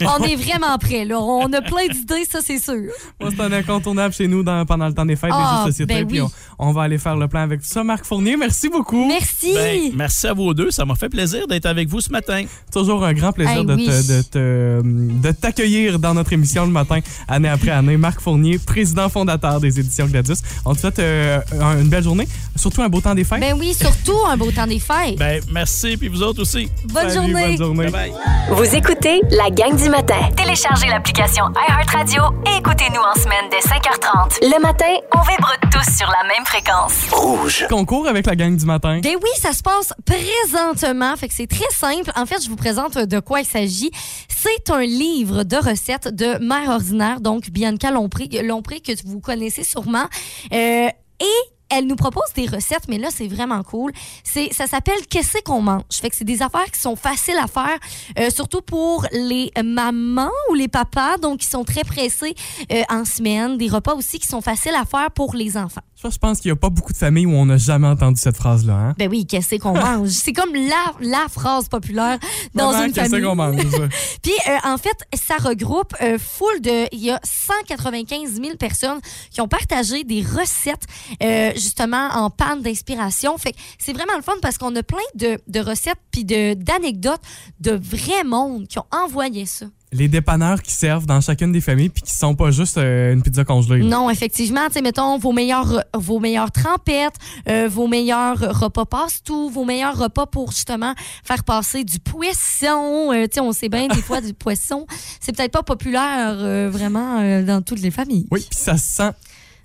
On 0.18 0.22
est 0.24 0.36
vraiment 0.36 0.76
prêts, 0.78 1.04
là. 1.04 1.18
On 1.20 1.52
a 1.52 1.60
plein 1.60 1.86
d'idées, 1.90 2.24
ça, 2.30 2.40
c'est 2.44 2.58
sûr. 2.62 2.74
Moi, 3.20 3.30
c'est 3.36 3.42
un 3.42 3.52
incontournable 3.52 4.14
chez 4.14 4.28
nous 4.28 4.42
dans- 4.42 4.64
pendant 4.66 4.86
le 4.86 4.94
temps 4.94 5.04
des 5.06 5.16
fêtes 5.16 5.30
Ah, 5.32 5.38
des 5.38 5.58
jeux 5.58 5.64
de 5.64 5.70
société. 5.72 5.94
ben 5.94 6.06
Puis 6.06 6.20
on, 6.20 6.30
on 6.58 6.72
va 6.72 6.82
aller 6.82 6.98
faire 6.98 7.16
le 7.16 7.26
plan 7.28 7.40
avec 7.40 7.60
tout 7.62 7.68
ça. 7.68 7.82
Marc 7.84 8.04
Fournier, 8.04 8.36
merci 8.36 8.68
beaucoup. 8.68 9.04
Merci! 9.06 9.52
Ben, 9.54 9.80
merci 9.94 10.26
à 10.26 10.32
vous 10.32 10.54
deux. 10.54 10.70
Ça 10.70 10.84
m'a 10.84 10.94
fait 10.94 11.08
plaisir 11.08 11.46
d'être 11.46 11.66
avec 11.66 11.88
vous 11.88 12.00
ce 12.00 12.10
matin. 12.10 12.44
Toujours 12.72 13.04
un 13.04 13.12
grand 13.12 13.32
plaisir 13.32 13.58
Hey, 13.58 13.64
de, 13.66 13.74
oui. 13.74 13.86
te- 13.86 14.12
de, 14.12 14.22
te- 14.22 15.22
de 15.28 15.32
t'accueillir 15.32 15.98
dans 15.98 16.14
notre 16.14 16.32
émission 16.32 16.64
le 16.64 16.70
matin, 16.72 17.00
année 17.26 17.48
après 17.48 17.70
année. 17.70 17.96
Marc 17.96 18.20
Fournier, 18.20 18.58
président 18.58 19.08
fondateur 19.08 19.60
des 19.60 19.78
éditions 19.80 20.06
Gladius. 20.06 20.38
On 20.64 20.74
te 20.74 20.80
souhaite 20.80 20.98
euh, 20.98 21.40
un- 21.60 21.80
une 21.80 21.88
belle 21.88 22.04
journée, 22.04 22.28
surtout 22.56 22.82
un 22.82 22.88
beau 22.88 23.00
temps 23.00 23.14
des 23.14 23.24
fêtes. 23.24 23.40
Ben 23.40 23.56
oui, 23.58 23.74
surtout 23.74 24.16
un 24.28 24.36
beau 24.36 24.50
temps 24.50 24.66
des 24.66 24.78
fêtes. 24.78 25.18
Ben, 25.18 25.42
merci, 25.52 25.96
puis 25.96 26.08
vous 26.08 26.22
autres 26.22 26.42
aussi. 26.42 26.68
bonne 26.92 27.08
Salut, 27.10 27.14
journée! 27.32 27.56
bonne 27.56 27.66
journée. 27.66 27.90
Bye 27.90 28.12
bye. 28.12 28.12
Vous 28.50 28.74
écoutez 28.76 29.20
la 29.30 29.50
gang 29.50 29.76
du 29.76 29.87
matin. 29.88 30.28
Téléchargez 30.36 30.88
l'application 30.88 31.44
iHeartRadio 31.68 32.22
et 32.46 32.58
écoutez-nous 32.58 33.00
en 33.00 33.14
semaine 33.14 33.48
dès 33.50 33.58
5h30. 33.58 34.38
Le 34.42 34.60
matin, 34.60 34.84
On 35.16 35.20
vibre 35.20 35.52
tous 35.70 35.96
sur 35.96 36.06
la 36.08 36.28
même 36.28 36.44
fréquence. 36.44 37.10
Rouge. 37.10 37.66
Concours 37.70 38.06
avec 38.06 38.26
la 38.26 38.36
gang 38.36 38.54
du 38.54 38.66
matin. 38.66 39.00
Ben 39.02 39.16
oui, 39.16 39.30
ça 39.40 39.52
se 39.52 39.62
passe 39.62 39.94
présentement. 40.04 41.16
Fait 41.16 41.28
que 41.28 41.34
c'est 41.34 41.46
très 41.46 41.70
simple. 41.70 42.10
En 42.16 42.26
fait, 42.26 42.42
je 42.42 42.48
vous 42.50 42.56
présente 42.56 42.98
de 42.98 43.20
quoi 43.20 43.40
il 43.40 43.46
s'agit. 43.46 43.90
C'est 44.28 44.70
un 44.70 44.82
livre 44.82 45.44
de 45.44 45.56
recettes 45.56 46.14
de 46.14 46.38
mère 46.44 46.68
ordinaire, 46.68 47.20
donc 47.20 47.50
Bianca 47.50 47.90
Lompré, 47.90 48.28
Lompré 48.42 48.80
que 48.80 48.92
vous 49.06 49.20
connaissez 49.20 49.64
sûrement. 49.64 50.06
Euh, 50.52 50.88
et 51.20 51.57
elle 51.70 51.86
nous 51.86 51.96
propose 51.96 52.32
des 52.34 52.46
recettes, 52.46 52.88
mais 52.88 52.98
là, 52.98 53.08
c'est 53.10 53.28
vraiment 53.28 53.62
cool. 53.62 53.92
C'est, 54.24 54.52
ça 54.52 54.66
s'appelle 54.66 55.06
Qu'est-ce 55.08 55.42
qu'on 55.42 55.62
mange? 55.62 55.82
Fait 55.92 56.10
que 56.10 56.16
c'est 56.16 56.24
des 56.24 56.42
affaires 56.42 56.70
qui 56.70 56.80
sont 56.80 56.96
faciles 56.96 57.38
à 57.38 57.46
faire, 57.46 57.78
euh, 58.18 58.30
surtout 58.30 58.62
pour 58.62 59.06
les 59.12 59.50
mamans 59.62 60.30
ou 60.50 60.54
les 60.54 60.68
papas, 60.68 61.18
donc 61.18 61.40
qui 61.40 61.46
sont 61.46 61.64
très 61.64 61.84
pressés 61.84 62.34
euh, 62.72 62.82
en 62.88 63.04
semaine. 63.04 63.58
Des 63.58 63.68
repas 63.68 63.94
aussi 63.94 64.18
qui 64.18 64.28
sont 64.28 64.40
faciles 64.40 64.74
à 64.74 64.84
faire 64.84 65.10
pour 65.10 65.34
les 65.34 65.56
enfants. 65.56 65.82
Ça, 66.00 66.10
je 66.10 66.18
pense 66.18 66.38
qu'il 66.38 66.50
n'y 66.50 66.52
a 66.52 66.56
pas 66.56 66.70
beaucoup 66.70 66.92
de 66.92 66.96
familles 66.98 67.26
où 67.26 67.32
on 67.32 67.46
n'a 67.46 67.56
jamais 67.56 67.88
entendu 67.88 68.20
cette 68.20 68.36
phrase-là. 68.36 68.74
Hein? 68.74 68.94
Ben 68.98 69.08
oui, 69.10 69.26
qu'est-ce 69.26 69.56
qu'on 69.56 69.72
mange? 69.80 70.10
C'est 70.10 70.32
comme 70.32 70.54
la, 70.54 70.92
la 71.00 71.26
phrase 71.28 71.68
populaire 71.68 72.20
dans 72.54 72.70
Maman, 72.70 72.84
une 72.84 72.92
qu'est-ce 72.92 73.10
famille. 73.10 73.26
qu'on 73.26 73.34
mange? 73.34 73.56
Puis, 74.22 74.32
euh, 74.48 74.56
en 74.64 74.78
fait, 74.78 74.96
ça 75.14 75.34
regroupe 75.38 75.92
euh, 76.00 76.16
full 76.16 76.60
de... 76.60 76.86
Il 76.94 77.00
y 77.00 77.10
a 77.10 77.18
195 77.24 78.32
000 78.40 78.56
personnes 78.56 79.00
qui 79.32 79.40
ont 79.40 79.48
partagé 79.48 80.04
des 80.04 80.22
recettes, 80.22 80.84
euh, 81.20 81.50
justement, 81.54 82.08
en 82.12 82.30
panne 82.30 82.62
d'inspiration. 82.62 83.36
Fait 83.36 83.50
que 83.50 83.58
c'est 83.80 83.92
vraiment 83.92 84.14
le 84.16 84.22
fun 84.22 84.34
parce 84.40 84.56
qu'on 84.56 84.76
a 84.76 84.84
plein 84.84 84.98
de, 85.16 85.36
de 85.48 85.58
recettes 85.60 85.98
puis 86.12 86.24
de- 86.24 86.54
d'anecdotes 86.54 87.22
de 87.58 87.72
vrais 87.72 88.22
mondes 88.24 88.68
qui 88.68 88.78
ont 88.78 88.86
envoyé 88.92 89.46
ça. 89.46 89.66
Les 89.90 90.08
dépanneurs 90.08 90.62
qui 90.62 90.72
servent 90.72 91.06
dans 91.06 91.20
chacune 91.20 91.50
des 91.50 91.60
familles 91.60 91.88
puis 91.88 92.02
qui 92.02 92.14
sont 92.14 92.34
pas 92.34 92.50
juste 92.50 92.76
euh, 92.76 93.12
une 93.12 93.22
pizza 93.22 93.44
congelée. 93.44 93.82
Non, 93.82 94.10
effectivement, 94.10 94.66
tu 94.66 94.74
sais, 94.74 94.82
mettons 94.82 95.18
vos 95.18 95.32
meilleurs, 95.32 95.82
vos 95.94 96.18
meilleures 96.18 96.52
trempettes, 96.52 97.14
euh, 97.48 97.68
vos 97.70 97.86
meilleurs 97.86 98.38
repas 98.60 98.84
passe-tout, 98.84 99.48
vos 99.48 99.64
meilleurs 99.64 99.96
repas 99.96 100.26
pour 100.26 100.50
justement 100.52 100.94
faire 101.24 101.42
passer 101.44 101.84
du 101.84 101.98
poisson. 102.00 103.12
Euh, 103.12 103.24
tu 103.24 103.34
sais, 103.34 103.40
on 103.40 103.52
sait 103.52 103.70
bien, 103.70 103.88
des 103.88 104.02
fois, 104.02 104.20
du 104.20 104.34
poisson, 104.34 104.86
c'est 105.20 105.34
peut-être 105.34 105.52
pas 105.52 105.62
populaire 105.62 106.36
euh, 106.38 106.68
vraiment 106.70 107.42
dans 107.42 107.62
toutes 107.62 107.80
les 107.80 107.90
familles. 107.90 108.26
Oui, 108.30 108.46
puis 108.48 108.58
ça 108.58 108.76
se 108.76 108.94
sent 108.94 109.12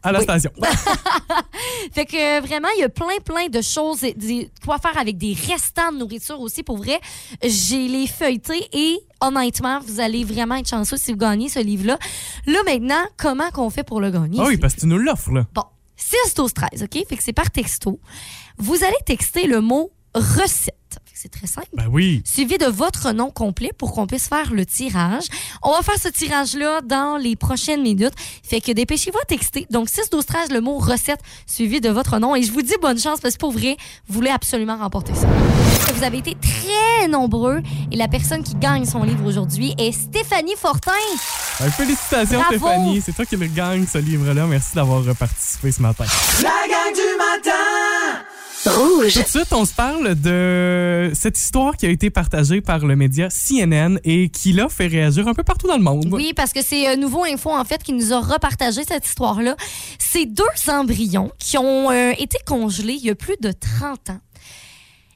à 0.04 0.12
la 0.12 0.20
Oui. 0.20 0.24
station. 0.24 0.52
Fait 1.94 2.06
que 2.06 2.42
vraiment, 2.46 2.68
il 2.78 2.82
y 2.82 2.84
a 2.84 2.90
plein, 2.90 3.18
plein 3.24 3.48
de 3.48 3.62
choses, 3.62 4.02
des- 4.02 4.50
quoi 4.66 4.78
faire 4.80 4.98
avec 4.98 5.18
des 5.18 5.34
restants 5.50 5.92
de 5.92 5.98
nourriture 5.98 6.40
aussi. 6.40 6.64
Pour 6.64 6.78
vrai, 6.78 7.00
j'ai 7.44 7.88
les 7.88 8.08
feuilletés 8.08 8.68
et 8.74 9.00
honnêtement, 9.22 9.80
vous 9.86 10.00
allez 10.00 10.24
vraiment 10.24 10.56
être 10.56 10.68
chanceux 10.70 10.98
si 10.98 11.12
vous 11.12 11.18
gagnez 11.18 11.50
ce 11.50 11.60
livre-là. 11.60 11.98
Là, 12.48 12.60
maintenant, 12.66 13.04
comment 13.18 13.50
qu'on 13.52 13.70
fait 13.70 13.84
pour 13.84 14.02
le 14.02 14.12
gagner? 14.12 14.40
Ah 14.42 14.46
oui, 14.48 14.58
parce 14.58 14.76
que 14.76 14.82
tu 14.82 14.88
nous 14.88 14.98
l'offres, 14.98 15.32
là. 15.32 15.46
Bon, 15.54 15.64
6 15.96 16.34
12 16.36 16.54
13, 16.54 16.84
OK? 16.84 17.08
Fait 17.08 17.18
que 17.18 17.24
c'est 17.24 17.34
par 17.34 17.52
texto. 17.52 18.00
Vous 18.58 18.84
allez 18.84 18.96
texter 19.06 19.48
le 19.48 19.62
mot 19.62 19.92
recette. 20.16 20.76
C'est 21.24 21.30
très 21.30 21.48
simple. 21.48 21.70
Ben 21.72 21.88
oui. 21.90 22.22
Suivi 22.26 22.58
de 22.58 22.66
votre 22.66 23.14
nom 23.14 23.32
complet 23.32 23.72
pour 23.78 23.94
qu'on 23.94 24.08
puisse 24.08 24.28
faire 24.28 24.52
le 24.52 24.66
tirage. 24.66 25.24
On 25.62 25.72
va 25.72 25.82
faire 25.82 25.98
ce 25.98 26.10
tirage-là 26.10 26.82
dans 26.82 27.16
les 27.16 27.38
prochaines 27.38 27.82
minutes. 27.82 28.12
Fait 28.44 28.60
que 28.60 28.74
dépêchez-vous 28.74 29.20
à 29.20 29.24
texter. 29.24 29.66
Donc, 29.72 29.88
6 29.88 30.10
12 30.10 30.26
13, 30.26 30.52
le 30.52 30.60
mot 30.60 30.78
recette 30.80 31.22
suivi 31.48 31.80
de 31.80 31.88
votre 31.88 32.20
nom. 32.20 32.36
Et 32.36 32.44
je 32.44 32.52
vous 32.52 32.62
dis 32.62 32.74
bonne 32.82 33.00
chance 33.00 33.22
parce 33.22 33.36
que 33.36 33.40
pour 33.40 33.54
vrai, 33.54 33.78
vous 34.10 34.16
voulez 34.16 34.32
absolument 34.32 34.76
remporter 34.76 35.16
ça. 35.16 35.28
Vous 35.96 36.04
avez 36.04 36.18
été 36.18 36.36
très 36.42 37.08
nombreux 37.08 37.62
et 37.90 37.96
la 37.96 38.10
personne 38.10 38.44
qui 38.44 38.56
gagne 38.56 38.84
son 38.84 39.04
livre 39.04 39.26
aujourd'hui 39.26 39.76
est 39.78 39.94
Stéphanie 39.94 40.56
Fortin. 40.58 40.92
Ben, 41.62 41.72
félicitations, 41.72 42.40
Bravo. 42.40 42.58
Stéphanie. 42.58 43.02
C'est 43.02 43.14
toi 43.14 43.26
qui 43.26 43.38
le 43.38 43.48
gagne, 43.48 43.88
ce 43.88 43.98
livre-là. 43.98 44.46
Merci 44.46 44.76
d'avoir 44.76 45.04
participé 45.16 45.72
ce 45.72 45.82
matin. 45.82 46.04
La 46.42 46.68
gang 46.68 46.94
du 46.94 47.18
matin 47.18 48.03
rouge. 48.66 49.14
Tout 49.14 49.22
de 49.22 49.28
suite, 49.28 49.52
on 49.54 49.66
se 49.66 49.74
parle 49.74 50.16
de 50.16 51.12
cette 51.14 51.38
histoire 51.38 51.76
qui 51.78 51.86
a 51.86 51.90
été 51.90 52.10
partagée 52.10 52.62
par 52.62 52.80
le 52.86 52.96
média 52.96 53.30
CNN 53.30 53.98
et 54.04 54.30
qui 54.30 54.54
l'a 54.54 54.70
fait 54.70 54.88
réagir 54.88 55.28
un 55.28 55.34
peu 55.34 55.44
partout 55.44 55.68
dans 55.68 55.78
le 55.78 55.84
monde. 55.84 56.08
Oui, 56.12 56.34
parce 56.36 56.54
que 56.54 56.62
c'est 56.62 56.88
euh, 56.90 56.96
Nouveau 56.96 57.24
Info, 57.26 57.52
en 57.52 57.66
fait, 57.66 57.84
qui 57.84 57.94
nous 57.94 58.14
a 58.14 58.20
repartagé 58.22 58.84
cette 58.84 59.06
histoire-là. 59.06 59.56
C'est 60.00 60.26
deux 60.26 60.44
embryons 60.70 61.32
qui 61.40 61.58
ont 61.58 61.92
euh, 61.92 62.12
été 62.18 62.38
congelés 62.46 62.94
il 62.94 63.06
y 63.06 63.10
a 63.10 63.16
plus 63.16 63.36
de 63.42 63.52
30 63.52 64.12
ans 64.12 64.20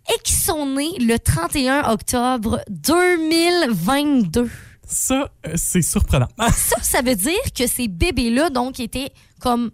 et 0.10 0.20
qui 0.24 0.34
sont 0.34 0.66
nés 0.66 0.92
le 1.00 1.18
31 1.20 1.92
octobre 1.92 2.62
2022. 2.70 4.50
Ça, 4.90 5.30
euh, 5.46 5.52
c'est 5.56 5.82
surprenant. 5.82 6.30
Ça, 6.54 6.78
ça 6.82 7.02
veut 7.02 7.16
dire 7.16 7.34
que 7.58 7.68
ces 7.68 7.88
bébés-là, 7.90 8.50
donc, 8.50 8.80
étaient 8.80 9.12
comme... 9.42 9.72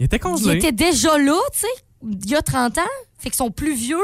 Il 0.00 0.06
était 0.06 0.16
Ils 0.16 0.20
congelé. 0.20 0.56
étaient 0.56 0.72
déjà 0.72 1.16
là, 1.18 1.36
tu 1.52 1.60
sais, 1.60 1.68
il 2.02 2.30
y 2.30 2.34
a 2.34 2.42
30 2.42 2.78
ans. 2.78 2.82
Fait 3.18 3.30
qu'ils 3.30 3.36
sont 3.36 3.50
plus 3.50 3.74
vieux 3.74 3.98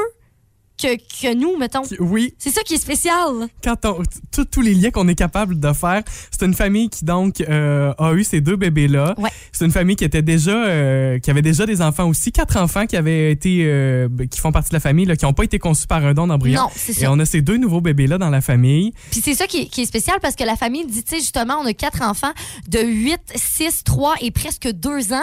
que, 0.79 0.95
que 0.95 1.33
nous, 1.33 1.57
mettons. 1.57 1.81
Oui, 1.99 2.35
C'est 2.37 2.51
ça 2.51 2.61
qui 2.61 2.75
est 2.75 2.77
spécial. 2.77 3.47
quand 3.63 3.83
on, 3.85 4.03
tous- 4.31 4.45
tous 4.45 4.61
les 4.61 4.75
liens 4.75 4.91
qu'on 4.91 5.07
est 5.07 5.15
capable 5.15 5.59
de 5.59 5.73
faire, 5.73 6.03
c'est 6.29 6.45
une 6.45 6.53
famille 6.53 6.87
qui 6.91 7.03
donc 7.03 7.41
euh, 7.41 7.91
a 7.97 8.13
eu 8.13 8.23
ces 8.23 8.41
deux 8.41 8.57
bébés-là. 8.57 9.15
Ouais. 9.17 9.31
C'est 9.51 9.65
une 9.65 9.71
famille 9.71 9.95
qui 9.95 10.03
était 10.03 10.21
déjà, 10.21 10.51
euh, 10.51 11.17
qui 11.17 11.31
avait 11.31 11.41
déjà 11.41 11.65
des 11.65 11.81
enfants 11.81 12.07
aussi, 12.07 12.31
quatre 12.31 12.57
enfants 12.57 12.85
qui 12.85 12.95
avaient 12.95 13.31
été, 13.31 13.63
euh, 13.65 14.07
qui 14.29 14.39
font 14.39 14.51
partie 14.51 14.69
de 14.69 14.75
la 14.75 14.79
famille, 14.79 15.05
là, 15.07 15.15
qui 15.15 15.25
n'ont 15.25 15.33
pas 15.33 15.45
été 15.45 15.57
conçus 15.57 15.87
par 15.87 16.05
un 16.05 16.13
don 16.13 16.27
d'embryon. 16.27 16.61
Non, 16.61 16.69
c'est 16.75 16.91
Et 16.91 17.05
ça. 17.05 17.11
on 17.11 17.17
a 17.17 17.25
ces 17.25 17.41
deux 17.41 17.57
nouveaux 17.57 17.81
bébés-là 17.81 18.19
dans 18.19 18.29
la 18.29 18.41
famille. 18.41 18.93
Puis 19.09 19.21
c'est 19.25 19.33
ça 19.33 19.47
qui 19.47 19.61
est, 19.63 19.65
qui 19.69 19.81
est 19.81 19.85
spécial 19.87 20.19
parce 20.21 20.35
que 20.35 20.43
la 20.43 20.55
famille 20.55 20.85
dit, 20.85 21.03
tu 21.03 21.15
sais, 21.15 21.21
justement, 21.21 21.55
on 21.59 21.65
a 21.65 21.73
quatre 21.73 22.03
enfants 22.03 22.33
de 22.67 22.79
8, 22.85 23.17
6, 23.33 23.83
3 23.83 24.13
et 24.21 24.29
presque 24.29 24.67
2 24.71 25.11
ans. 25.13 25.17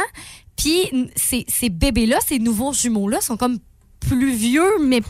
Puis 0.56 1.10
ces, 1.16 1.44
ces 1.48 1.68
bébés-là, 1.68 2.18
ces 2.26 2.38
nouveaux 2.38 2.72
jumeaux-là, 2.72 3.20
sont 3.20 3.36
comme 3.36 3.58
plus 4.00 4.34
vieux, 4.34 4.78
mais 4.82 5.02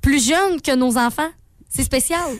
plus 0.00 0.24
jeunes 0.24 0.60
que 0.60 0.74
nos 0.74 0.96
enfants. 0.96 1.30
C'est 1.68 1.82
spécial. 1.82 2.30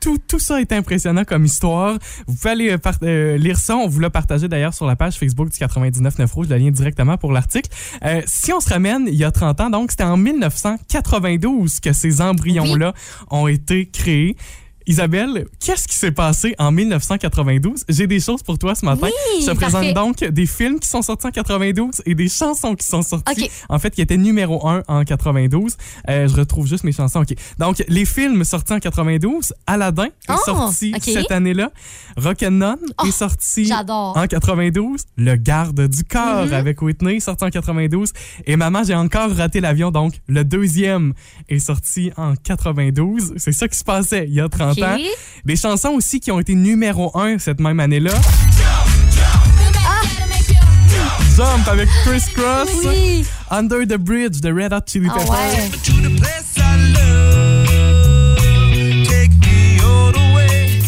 Tout, 0.00 0.18
tout 0.26 0.38
ça 0.38 0.60
est 0.60 0.72
impressionnant 0.72 1.24
comme 1.24 1.44
histoire. 1.44 1.98
Vous 2.26 2.34
pouvez 2.34 2.50
aller 2.50 2.70
euh, 2.70 2.78
euh, 3.02 3.36
lire 3.36 3.56
ça. 3.58 3.76
On 3.76 3.86
vous 3.86 4.00
l'a 4.00 4.10
partagé 4.10 4.48
d'ailleurs 4.48 4.74
sur 4.74 4.86
la 4.86 4.96
page 4.96 5.16
Facebook 5.16 5.50
du 5.50 5.58
99.9 5.58 6.32
Rouge, 6.32 6.48
le 6.48 6.56
lien 6.56 6.70
directement 6.70 7.16
pour 7.16 7.30
l'article. 7.30 7.70
Euh, 8.04 8.22
si 8.26 8.52
on 8.52 8.60
se 8.60 8.68
ramène 8.68 9.06
il 9.06 9.14
y 9.14 9.22
a 9.22 9.30
30 9.30 9.60
ans, 9.60 9.70
donc 9.70 9.90
c'était 9.92 10.04
en 10.04 10.16
1992 10.16 11.78
que 11.80 11.92
ces 11.92 12.20
embryons-là 12.20 12.94
ont 13.30 13.46
été 13.46 13.86
créés. 13.86 14.36
Isabelle, 14.90 15.46
qu'est-ce 15.60 15.86
qui 15.86 15.94
s'est 15.94 16.10
passé 16.10 16.56
en 16.58 16.72
1992? 16.72 17.84
J'ai 17.88 18.08
des 18.08 18.18
choses 18.18 18.42
pour 18.42 18.58
toi 18.58 18.74
ce 18.74 18.84
matin. 18.84 19.06
Oui, 19.06 19.40
Je 19.42 19.46
te 19.46 19.52
présente 19.52 19.82
parfait. 19.82 19.92
donc 19.92 20.24
des 20.24 20.46
films 20.46 20.80
qui 20.80 20.88
sont 20.88 21.00
sortis 21.00 21.28
en 21.28 21.30
92 21.30 22.02
et 22.06 22.16
des 22.16 22.28
chansons 22.28 22.74
qui 22.74 22.84
sont 22.84 23.02
sorties. 23.02 23.48
En 23.68 23.78
fait, 23.78 23.90
qui 23.94 24.00
étaient 24.02 24.16
numéro 24.16 24.66
1 24.66 24.82
en 24.88 25.04
92. 25.04 25.76
Euh, 26.08 26.26
je 26.26 26.34
retrouve 26.34 26.66
juste 26.66 26.82
mes 26.82 26.90
chansons. 26.90 27.20
OK. 27.20 27.34
Donc, 27.60 27.84
les 27.86 28.04
films 28.04 28.42
sortis 28.42 28.72
en 28.72 28.80
92, 28.80 29.54
Aladdin 29.64 30.06
est 30.06 30.10
Oh, 30.28 30.34
sorti 30.44 30.92
cette 31.00 31.30
année-là. 31.30 31.70
Rock'n'None 32.16 32.78
Oh, 33.00 33.06
est 33.06 33.12
sorti 33.12 33.70
en 33.72 34.26
92. 34.26 35.04
Le 35.16 35.36
garde 35.36 35.86
du 35.86 36.02
corps 36.02 36.46
Mhm. 36.46 36.52
avec 36.52 36.82
Whitney 36.82 37.20
sorti 37.20 37.44
en 37.44 37.50
92. 37.50 38.12
Et 38.44 38.56
Maman, 38.56 38.82
j'ai 38.82 38.96
encore 38.96 39.30
raté 39.36 39.60
l'avion. 39.60 39.92
Donc, 39.92 40.14
le 40.26 40.44
deuxième 40.44 41.12
est 41.48 41.60
sorti 41.60 42.10
en 42.16 42.34
92. 42.34 43.34
C'est 43.36 43.52
ça 43.52 43.68
qui 43.68 43.78
se 43.78 43.84
passait 43.84 44.24
il 44.26 44.34
y 44.34 44.40
a 44.40 44.48
30 44.48 44.72
OK. 44.72 44.79
Des 45.44 45.56
chansons 45.56 45.90
aussi 45.90 46.20
qui 46.20 46.30
ont 46.30 46.38
été 46.40 46.54
numéro 46.54 47.10
1 47.18 47.38
cette 47.38 47.60
même 47.60 47.80
année-là. 47.80 48.12
Jump 51.36 51.66
avec 51.68 51.88
Chris 52.04 52.22
Cross. 52.34 52.68
Oui. 52.84 53.24
Under 53.50 53.80
the 53.86 53.96
Bridge 53.96 54.40
de 54.40 54.52
Red 54.52 54.72
Hot 54.72 54.80
Chili 54.86 55.08
Ah 55.10 55.18
Peppers. 55.18 55.32
ouais. 55.32 56.70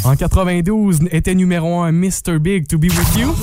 En 0.04 0.16
92, 0.16 0.98
était 1.12 1.34
numéro 1.34 1.80
1 1.80 1.92
Mr. 1.92 2.38
Big 2.40 2.66
to 2.66 2.76
be 2.76 2.84
with 2.86 3.16
you. 3.16 3.34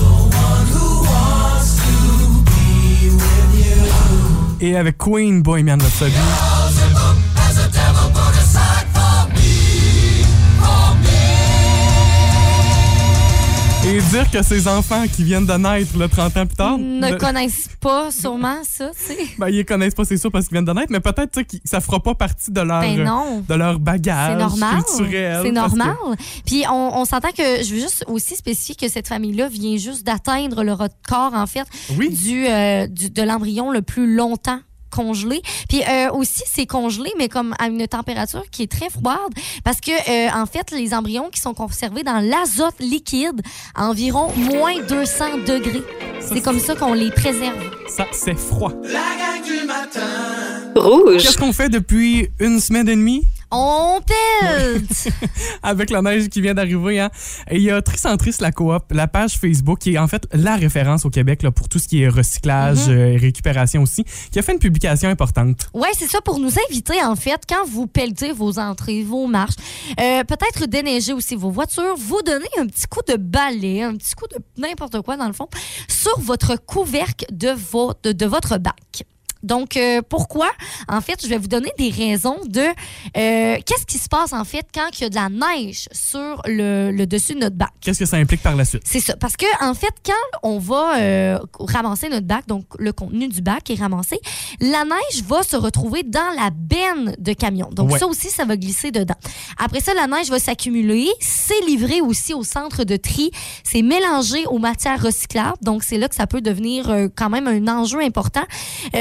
Et 4.62 4.76
avec 4.76 4.98
Queen, 4.98 5.42
Bohemian 5.42 5.78
Rhapsody. 5.80 6.12
Et 13.92 14.02
dire 14.02 14.30
que 14.30 14.44
ces 14.44 14.68
enfants 14.68 15.06
qui 15.12 15.24
viennent 15.24 15.48
de 15.48 15.54
naître 15.54 15.98
le 15.98 16.08
30 16.08 16.38
ans 16.38 16.46
plus 16.46 16.56
tard, 16.56 16.78
Ne 16.78 17.16
connaissent 17.18 17.70
pas 17.82 18.12
sûrement 18.12 18.58
ça, 18.64 18.92
tu 18.92 19.16
sais. 19.16 19.18
ben, 19.40 19.48
ils 19.50 19.66
connaissent 19.66 19.96
pas, 19.96 20.06
c'est 20.06 20.18
sûr, 20.18 20.32
parce 20.32 20.46
qu'ils 20.48 20.54
viennent 20.56 20.66
de 20.66 20.74
naître, 20.74 20.92
mais 20.92 21.00
peut-être 21.00 21.42
qu'ils- 21.42 21.60
ça 21.66 21.80
fera 21.82 22.00
pas 22.00 22.14
partie 22.14 22.52
de 22.52 22.62
leur, 22.62 22.82
Ben 22.82 23.04
non. 23.04 23.44
de 23.48 23.54
leur 23.56 23.80
bagage 23.80 24.34
C'est 24.34 24.38
normal. 24.38 24.84
culturel. 24.84 25.40
C'est 25.42 25.50
que- 25.50 25.56
normal. 25.56 25.96
Puis 26.46 26.64
on, 26.72 27.00
on 27.00 27.06
s'entend 27.06 27.30
que 27.32 27.64
je 27.64 27.74
veux 27.74 27.80
juste 27.82 28.06
aussi 28.08 28.36
spécifier 28.36 28.76
que 28.76 28.88
cette 28.90 29.08
famille-là 29.08 29.48
vient 29.50 29.78
juste 29.78 30.06
d'atteindre 30.06 30.64
le 30.64 30.74
record, 30.74 31.34
en 31.34 31.48
fait, 31.48 31.66
Oui. 31.98 32.10
du, 32.16 32.46
euh, 32.46 32.86
du- 32.86 33.10
de 33.10 33.22
l'embryon 33.24 33.72
le 33.72 33.82
plus 33.82 34.14
longtemps 34.16 34.60
congelé. 34.90 35.42
Puis 35.68 35.82
euh, 35.88 36.12
aussi, 36.12 36.44
c'est 36.46 36.66
congelé, 36.66 37.12
mais 37.18 37.30
comme 37.30 37.54
à 37.60 37.68
une 37.68 37.88
température 37.88 38.44
qui 38.52 38.64
est 38.64 38.72
très 38.72 38.90
froide, 38.90 39.18
parce 39.64 39.82
que 39.82 39.92
euh, 39.92 40.30
en 40.34 40.46
fait, 40.46 40.72
les 40.72 40.94
embryons 40.94 41.30
qui 41.30 41.40
sont 41.40 41.54
conservés 41.54 42.04
dans 42.04 42.20
l'azote 42.20 42.80
liquide 42.80 43.42
à 43.76 43.88
environ 43.88 44.32
moins 44.36 44.80
200 44.88 45.40
degrés. 45.48 45.84
C'est 46.22 46.42
comme 46.42 46.60
ça 46.60 46.76
qu'on 46.76 46.94
les 46.94 47.12
préserve. 47.12 47.58
Ça, 47.88 48.06
c'est 48.12 48.38
froid. 48.38 48.74
La 48.84 48.92
gang 49.00 49.44
du 49.44 49.66
matin. 49.66 50.00
Rouge. 50.76 51.24
Qu'est-ce 51.24 51.38
qu'on 51.38 51.54
fait 51.54 51.70
depuis 51.70 52.30
une 52.40 52.60
semaine 52.60 52.88
et 52.88 52.96
demie? 52.96 53.24
On 53.52 54.00
pète! 54.06 55.12
avec 55.64 55.90
la 55.90 56.02
neige 56.02 56.30
qui 56.30 56.42
vient 56.42 56.54
d'arriver. 56.54 57.00
Hein? 57.00 57.10
Et 57.50 57.56
il 57.58 57.64
y 57.64 57.72
a 57.72 57.82
Tricentris, 57.82 58.36
la 58.40 58.52
coop, 58.52 58.84
la 58.92 59.08
page 59.08 59.38
Facebook, 59.40 59.80
qui 59.80 59.96
est 59.96 59.98
en 59.98 60.08
fait 60.08 60.28
la 60.34 60.56
référence 60.56 61.06
au 61.06 61.10
Québec 61.10 61.42
là, 61.42 61.52
pour 61.52 61.68
tout 61.68 61.80
ce 61.80 61.88
qui 61.88 62.02
est 62.04 62.08
recyclage 62.10 62.88
Mhm. 62.88 62.94
euh, 62.94 63.14
et 63.14 63.18
récupération 63.18 63.82
aussi, 63.82 64.04
qui 64.32 64.38
a 64.40 64.42
fait 64.42 64.54
une 64.54 64.60
publication 64.60 65.10
importante. 65.10 65.70
Ouais, 65.74 65.90
c'est 65.98 66.08
ça 66.10 66.22
pour 66.22 66.40
nous 66.40 66.52
inviter 66.70 67.02
en 67.04 67.16
fait 67.16 67.42
quand 67.50 67.66
vous 67.68 67.88
pelletez 67.88 68.32
vos 68.34 68.60
entrées, 68.60 69.04
vos 69.04 69.26
marches, 69.28 69.56
euh, 70.00 70.24
peut-être 70.24 70.68
déneiger 70.68 71.14
aussi 71.14 71.36
vos 71.36 71.50
voitures, 71.50 71.96
vous 71.98 72.22
donner 72.22 72.48
un 72.60 72.68
petit 72.68 72.86
coup 72.88 73.02
de 73.08 73.16
balai, 73.16 73.82
un 73.84 73.96
petit 73.96 74.14
coup 74.16 74.28
de 74.28 74.38
n'importe 74.62 75.02
quoi 75.02 75.18
dans 75.18 75.28
le 75.28 75.34
fond 75.34 75.48
sur 75.88 76.20
votre 76.20 76.56
couvercle 76.56 77.26
de 77.32 77.50
de 78.14 78.26
votre 78.26 78.58
bac. 78.58 79.04
Donc, 79.44 79.78
euh, 79.78 80.02
pourquoi? 80.08 80.50
En 80.88 81.02
fait, 81.02 81.20
je 81.24 81.28
vais 81.28 81.38
vous 81.38 81.48
donner 81.48 81.72
des 81.78 81.90
raisons 81.90 82.38
de 82.46 82.62
euh, 82.62 83.58
qu'est-ce 83.66 83.86
qui 83.86 83.98
se 83.98 84.10
passe 84.10 84.34
en 84.34 84.44
fait 84.44 84.66
quand 84.74 84.88
il 85.00 85.02
y 85.04 85.06
a 85.06 85.10
de 85.10 85.16
la 85.16 85.30
neige 85.30 85.88
sur 85.92 86.42
le, 86.46 86.92
le 86.92 87.08
dessus 87.08 87.34
de 87.36 87.40
notre 87.40 87.56
bac? 87.56 87.70
Qu'est-ce 87.82 88.00
que 88.00 88.06
ça 88.06 88.18
implique 88.18 88.42
par 88.42 88.56
la 88.56 88.66
suite? 88.66 88.82
C'est 88.86 89.00
ça. 89.00 89.16
Parce 89.16 89.38
que, 89.38 89.46
en 89.64 89.74
fait, 89.74 89.94
quand 90.06 90.40
on 90.44 90.60
va 90.60 90.98
euh, 91.00 91.40
ramasser 91.60 92.10
notre 92.10 92.28
bac, 92.28 92.48
donc 92.48 92.66
le 92.78 92.92
contenu 92.92 93.28
du 93.30 93.42
bac 93.42 93.70
est 93.70 93.76
ramassé, 93.80 94.20
la 94.60 94.84
neige 94.84 95.24
va 95.26 95.44
se 95.44 95.56
retrouver 95.56 96.04
dans 96.04 96.32
la 96.36 96.50
benne 96.52 97.16
de 97.18 97.34
camion. 97.34 97.70
Donc, 97.72 97.92
Ouais. 97.92 98.00
ça 98.00 98.08
aussi, 98.08 98.30
ça 98.30 98.44
va 98.46 98.58
glisser 98.58 98.92
dedans. 98.92 99.16
Après 99.58 99.80
ça, 99.80 99.94
la 99.94 100.08
neige 100.08 100.30
va 100.30 100.40
s'accumuler. 100.40 101.08
C'est 101.22 101.62
livré 101.66 102.02
aussi 102.02 102.34
au 102.34 102.44
centre 102.44 102.84
de 102.84 102.98
tri. 102.98 103.32
C'est 103.64 103.82
mélangé 103.82 104.46
aux 104.48 104.60
matières 104.60 105.02
recyclables. 105.02 105.58
Donc, 105.62 105.84
c'est 105.84 105.98
là 105.98 106.10
que 106.10 106.16
ça 106.16 106.28
peut 106.28 106.42
devenir 106.42 106.88
quand 107.16 107.30
même 107.30 107.48
un 107.48 107.68
enjeu 107.68 108.02
important. 108.02 108.44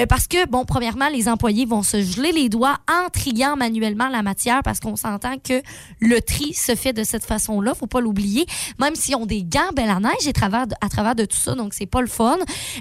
Parce 0.09 0.28
que, 0.29 0.47
bon, 0.49 0.65
premièrement, 0.65 1.09
les 1.09 1.29
employés 1.29 1.65
vont 1.65 1.83
se 1.83 2.03
geler 2.03 2.33
les 2.33 2.49
doigts 2.49 2.77
en 2.89 3.09
triant 3.11 3.57
manuellement 3.57 4.09
la 4.09 4.23
matière 4.23 4.61
parce 4.63 4.81
qu'on 4.81 4.97
s'entend 4.97 5.37
que 5.39 5.63
le 6.01 6.21
tri 6.21 6.55
se 6.55 6.75
fait 6.75 6.93
de 6.93 7.05
cette 7.05 7.25
façon-là. 7.25 7.75
Faut 7.75 7.87
pas 7.87 8.01
l'oublier. 8.01 8.47
Même 8.79 8.95
s'ils 8.95 9.17
ont 9.17 9.27
des 9.27 9.43
gants, 9.45 9.71
ben, 9.75 9.87
la 9.87 10.01
neige 10.01 10.27
est 10.27 10.31
à 10.31 10.33
travers 10.33 10.67
de, 10.67 10.75
à 10.81 10.89
travers 10.89 11.15
de 11.15 11.25
tout 11.25 11.37
ça, 11.37 11.55
donc 11.55 11.75
c'est 11.75 11.87
pas 11.87 12.01
le 12.01 12.07
fun. 12.07 12.37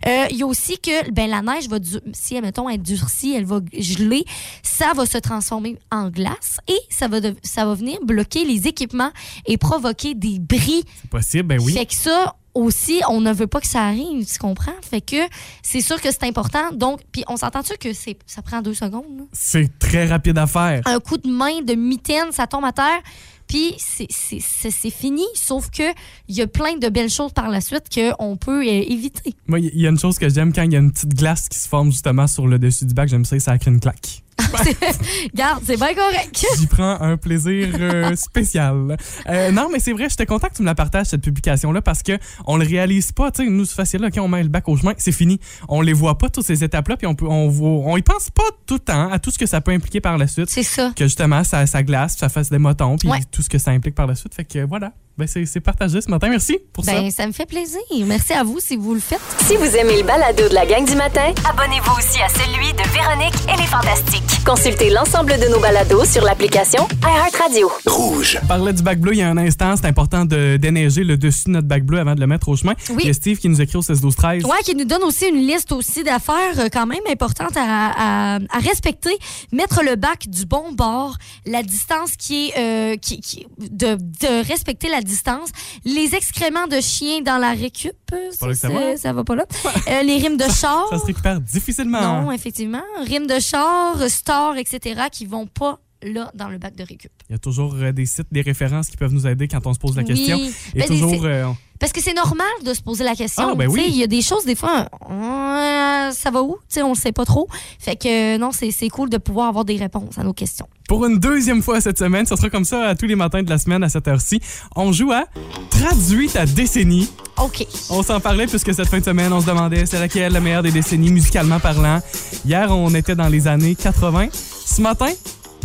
Euh, 0.06 0.26
Il 0.30 0.38
y 0.38 0.44
a 0.44 0.48
aussi 0.48 0.78
que 0.80 1.10
ben, 1.12 1.30
la 1.30 1.42
neige 1.42 1.68
va, 1.70 1.80
du- 1.80 2.00
si, 2.14 2.36
admettons, 2.38 2.70
elle 2.70 2.82
durcit, 2.82 3.34
elle 3.34 3.46
va 3.46 3.60
geler, 3.78 4.26
ça 4.64 4.94
va 4.96 5.06
se 5.06 5.18
transformer 5.18 5.78
en 5.92 6.10
glace 6.10 6.58
et 6.68 6.78
ça 6.90 7.08
va, 7.08 7.20
de- 7.22 7.36
ça 7.44 7.66
va 7.66 7.74
venir 7.74 8.00
bloquer 8.04 8.44
les 8.46 8.68
équipements 8.68 9.12
et 9.46 9.58
provoquer 9.58 10.14
des 10.16 10.40
bris. 10.40 10.84
C'est 11.02 11.10
possible, 11.10 11.44
ben 11.48 11.60
oui. 11.62 11.74
Fait 11.74 11.86
que 11.86 11.94
ça 11.94 12.36
aussi, 12.64 13.02
on 13.10 13.22
ne 13.22 13.32
veut 13.32 13.48
pas 13.48 13.60
que 13.62 13.68
ça 13.68 13.84
arrive, 13.84 14.26
tu 14.26 14.38
comprends? 14.40 14.72
Fait 14.82 15.02
que 15.02 15.16
c'est 15.62 15.82
sûr 15.82 16.00
que 16.02 16.10
c'est 16.12 16.24
important. 16.24 16.72
Donc, 16.74 17.02
puis 17.12 17.24
on 17.28 17.38
s'entend-tu 17.38 17.78
que 17.78 17.94
c'est, 17.94 18.18
ça 18.26 18.42
prend 18.42 18.62
deux 18.62 18.74
secondes? 18.74 19.28
C'est 19.34 19.78
très 19.80 20.06
rapide 20.08 20.38
à 20.38 20.48
faire. 20.48 20.82
un 20.86 21.00
coup 21.00 21.18
de 21.18 21.30
main 21.30 21.62
de 21.62 21.74
mitaine, 21.76 22.32
ça 22.32 22.48
tombe 22.48 22.66
à 22.66 22.72
terre. 22.72 23.02
Puis 23.48 23.76
c'est- 23.78 24.08
c'est 24.10 24.40
c'est- 24.42 24.72
c'est 24.72 24.90
fini, 24.90 25.24
sauf 25.34 25.70
que 25.70 25.84
il 26.28 26.36
y 26.36 26.42
a 26.42 26.48
plein 26.48 26.76
de 26.78 26.90
belles 26.90 27.10
choses 27.10 27.32
par 27.32 27.50
la 27.50 27.62
suite 27.62 27.86
qu'on 27.94 28.36
peut 28.36 28.60
euh, 28.62 28.84
éviter. 28.92 29.34
Moi, 29.48 29.60
il 29.62 29.80
y 29.80 29.86
a 29.88 29.90
une 29.90 29.98
chose 30.00 30.18
que 30.20 30.28
j'aime 30.28 30.52
quand 30.52 30.64
il 30.64 30.74
y 30.74 30.76
a 30.76 30.80
une 30.80 30.92
petite 30.92 31.14
glace 31.16 31.48
qui 31.48 31.58
se 31.58 31.68
forme 31.68 31.90
justement 31.92 32.28
sur 32.28 32.46
le 32.46 32.60
dessus 32.60 32.86
du 32.86 32.94
bac. 32.94 33.08
J'aime 33.08 33.24
ça, 33.24 33.40
ça 33.40 33.58
crée 33.58 33.72
une 33.72 33.80
claque. 33.80 34.22
Regarde, 34.54 35.64
c'est 35.66 35.78
bien 35.78 35.94
correct. 35.94 36.46
J'y 36.60 36.68
prends 36.68 37.00
un 37.02 37.18
plaisir 37.18 37.70
euh, 37.80 38.16
spécial. 38.16 38.98
Euh, 39.30 39.52
non, 39.52 39.70
mais 39.72 39.80
c'est 39.80 39.92
vrai, 39.94 40.08
j'étais 40.10 40.26
content 40.26 40.48
que 40.48 40.56
tu 40.56 40.62
me 40.62 40.68
la 40.68 40.76
partages, 40.76 41.08
cette 41.08 41.22
publication-là, 41.22 41.82
parce 41.82 42.04
que 42.04 42.18
on 42.46 42.58
le 42.58 42.66
réalise 42.66 43.12
pas. 43.12 43.32
Tu 43.32 43.44
sais, 43.44 43.50
nous, 43.50 43.66
c'est 43.66 43.76
facile, 43.76 44.02
là, 44.02 44.12
quand 44.12 44.22
on 44.22 44.28
met 44.28 44.44
le 44.44 44.50
bac 44.50 44.68
au 44.70 44.78
chemin, 44.78 44.94
c'est 44.98 45.12
fini. 45.12 45.40
On 45.68 45.82
les 45.82 45.94
voit 45.94 46.18
pas, 46.18 46.30
toutes 46.30 46.46
ces 46.46 46.64
étapes-là, 46.64 46.98
puis 46.98 47.08
on, 47.08 47.16
peut, 47.16 47.28
on, 47.28 47.48
voit- 47.50 47.70
on 47.92 47.98
y 47.98 48.02
pense 48.02 48.30
pas 48.30 48.44
tout 48.66 48.76
le 48.76 48.80
temps 48.80 49.12
à 49.12 49.20
tout 49.20 49.32
ce 49.32 49.38
que 49.40 49.46
ça 49.46 49.62
peut 49.62 49.72
impliquer 49.72 50.02
par 50.02 50.18
la 50.18 50.28
suite. 50.28 50.50
C'est 50.50 50.64
ça. 50.64 50.92
Que 50.96 51.06
justement, 51.06 51.44
ça, 51.44 51.66
ça 51.68 51.84
glace, 51.84 52.14
puis 52.14 52.20
ça 52.22 52.30
fasse 52.30 52.50
des 52.50 52.60
motons, 52.60 52.98
puis 52.98 53.10
Ouais. 53.10 53.20
tout 53.32 53.42
ce 53.42 53.50
que 53.50 53.58
ça 53.58 53.72
implique 53.72 53.96
par 53.96 54.08
la 54.08 54.16
suite. 54.16 54.34
Fait 54.36 54.46
que 54.46 54.60
voilà, 54.66 54.92
ben, 55.18 55.28
c'est 55.28 55.46
c'est 55.46 55.60
partagé 55.60 56.00
ce 56.02 56.10
matin. 56.10 56.30
Merci 56.30 56.60
pour 56.74 56.86
ça. 56.86 56.94
Ben, 56.94 57.10
ça 57.12 57.26
me 57.28 57.32
fait 57.32 57.46
plaisir. 57.46 57.80
Merci 58.06 58.34
à 58.34 58.44
vous 58.44 58.60
si 58.60 58.76
vous 58.76 58.94
le 58.94 59.00
faites. 59.00 59.20
Si 59.48 59.56
vous 59.56 59.76
aimez 59.76 59.98
le 59.98 60.04
balado 60.04 60.48
de 60.48 60.54
la 60.54 60.66
gang 60.66 60.86
du 60.86 60.96
matin, 60.96 61.34
Abonnez-vous 61.50 61.92
aussi 61.98 62.20
à 62.22 62.30
celui 62.30 62.72
de 62.74 62.90
Véronique 62.94 63.34
et 63.54 63.58
les 63.60 63.68
Fantastiques. 63.68 64.24
Consultez 64.46 64.90
l'ensemble 64.90 65.38
de 65.40 65.48
nos 65.52 65.60
balados 65.60 66.06
sur 66.06 66.24
l'application 66.24 66.88
iHeartRadio. 67.04 67.70
Rouge. 67.86 68.40
On 68.44 68.48
parlait 68.48 68.74
du 68.74 68.84
bac 68.84 69.00
bleu 69.00 69.14
il 69.14 69.20
y 69.20 69.22
a 69.22 69.30
un 69.30 69.38
instant. 69.38 69.76
C'est 69.76 69.88
important 69.88 70.26
de 70.26 70.58
déneiger 70.58 71.04
le 71.04 71.18
dessus 71.18 71.46
de 71.46 71.52
notre 71.52 71.68
bac 71.68 71.84
bleu 71.84 72.00
avant 72.00 72.16
de 72.16 72.20
le 72.20 72.28
mettre 72.28 72.50
au 72.50 72.56
chemin. 72.56 72.74
Oui. 72.90 72.98
Il 73.04 73.08
y 73.08 73.10
a 73.10 73.14
Steve 73.14 73.38
qui 73.40 73.50
nous 73.50 73.62
écrit 73.62 73.78
au 73.78 73.82
16 73.82 74.02
12 74.02 74.16
13 74.16 74.44
Ouais, 74.46 74.62
qui 74.64 74.76
nous 74.76 74.86
donne 74.86 75.04
aussi 75.04 75.26
une 75.28 75.38
liste 75.48 75.72
aussi 75.72 76.04
d'affaires 76.04 76.60
euh, 76.60 76.70
quand 76.72 76.86
même 76.86 77.02
importantes 77.10 77.56
à, 77.58 78.36
à- 78.36 78.36
à 78.36 78.60
respecter. 78.60 79.12
Mettre 79.52 79.82
le 79.84 79.96
bac 79.96 80.28
du 80.28 80.46
bon 80.46 80.72
bord, 80.74 81.16
la 81.46 81.64
distance 81.64 82.12
qui 82.18 82.50
est 82.50 82.58
euh, 82.58 82.96
qui, 82.98 83.20
qui- 83.22 83.48
de, 83.60 83.96
de 83.96 84.48
respecter 84.48 84.90
la 84.90 85.02
distance, 85.08 85.50
les 85.86 86.14
excréments 86.14 86.68
de 86.68 86.80
chiens 86.82 87.22
dans 87.22 87.38
la 87.38 87.52
récup, 87.54 87.96
ça 88.32 88.70
va? 88.70 88.98
ça 88.98 89.14
va 89.14 89.24
pas 89.24 89.36
là. 89.36 89.46
Euh, 89.90 90.04
les 90.04 90.18
rimes 90.18 90.38
de 90.38 90.44
char. 90.44 90.88
Ça 90.90 91.00
se 91.00 91.06
récupère 91.06 91.40
difficilement. 91.42 92.22
Non, 92.24 92.32
effectivement. 92.32 92.84
Rimes 93.06 93.28
de 93.28 93.40
char, 93.40 93.98
stores, 94.10 94.58
etc. 94.58 95.02
qui 95.12 95.26
vont 95.26 95.48
pas 95.48 95.80
là 96.04 96.32
dans 96.36 96.48
le 96.50 96.60
bac 96.60 96.76
de 96.76 96.84
récup. 96.84 97.12
Il 97.30 97.34
y 97.34 97.36
a 97.36 97.40
toujours 97.40 97.74
euh, 97.76 97.92
des 97.92 98.06
sites, 98.06 98.28
des 98.32 98.42
références 98.42 98.88
qui 98.88 98.98
peuvent 98.98 99.14
nous 99.14 99.26
aider 99.26 99.48
quand 99.48 99.66
on 99.66 99.74
se 99.74 99.80
pose 99.80 99.96
la 99.96 100.04
Oui. 100.04 100.10
question. 100.10 100.38
Et 100.76 100.80
Ben, 100.80 100.88
toujours. 100.88 101.26
euh, 101.26 101.46
Parce 101.80 101.92
que 101.92 102.02
c'est 102.02 102.14
normal 102.14 102.48
de 102.66 102.74
se 102.74 102.82
poser 102.82 103.04
la 103.04 103.16
question. 103.16 103.50
Ah, 103.52 103.56
ben 103.56 103.68
oui. 103.68 103.86
Il 103.88 103.98
y 103.98 104.04
a 104.04 104.08
des 104.08 104.22
choses, 104.22 104.46
des 104.46 104.56
fois, 104.56 104.88
euh, 105.10 106.12
ça 106.12 106.32
va 106.32 106.42
où? 106.42 106.58
Tu 106.70 106.76
sais, 106.76 106.84
on 106.84 106.90
le 106.90 106.96
sait 106.96 107.12
pas 107.12 107.26
trop. 107.26 107.48
Fait 107.80 107.96
que 107.96 108.36
euh, 108.36 108.38
non, 108.38 108.52
c'est 108.52 108.72
c'est 108.72 108.90
cool 108.90 109.10
de 109.10 109.18
pouvoir 109.18 109.48
avoir 109.48 109.66
des 109.66 109.78
réponses 109.78 110.18
à 110.18 110.24
nos 110.24 110.34
questions. 110.34 110.68
Pour 110.88 111.06
une 111.06 111.20
deuxième 111.20 111.62
fois 111.62 111.82
cette 111.82 111.98
semaine, 111.98 112.26
ce 112.26 112.36
sera 112.36 112.50
comme 112.50 112.64
ça 112.64 112.96
tous 112.96 113.06
les 113.06 113.16
matins 113.16 113.44
de 113.44 113.50
la 113.50 113.58
semaine 113.58 113.84
à 113.84 113.90
cette 113.90 114.08
heure-ci. 114.08 114.40
On 114.76 114.92
joue 114.92 115.12
à 115.12 115.26
Traduis 115.70 116.30
ta 116.30 116.46
décennie. 116.46 117.10
OK. 117.38 117.66
On 117.90 118.02
s'en 118.02 118.20
parlait 118.20 118.48
puisque 118.48 118.74
cette 118.74 118.88
fin 118.88 119.00
de 119.00 119.06
semaine, 119.06 119.32
on 119.34 119.42
se 119.42 119.46
demandait 119.46 119.86
c'est 119.86 120.00
laquelle 120.00 120.34
la 120.34 120.40
meilleure 120.40 120.64
des 120.64 120.72
décennies 120.72 121.12
musicalement 121.12 121.60
parlant? 121.60 122.00
Hier, 122.46 122.72
on 122.72 122.94
était 122.94 123.16
dans 123.16 123.28
les 123.28 123.48
années 123.48 123.76
80. 123.76 124.30
Ce 124.32 124.82
matin, 124.82 125.12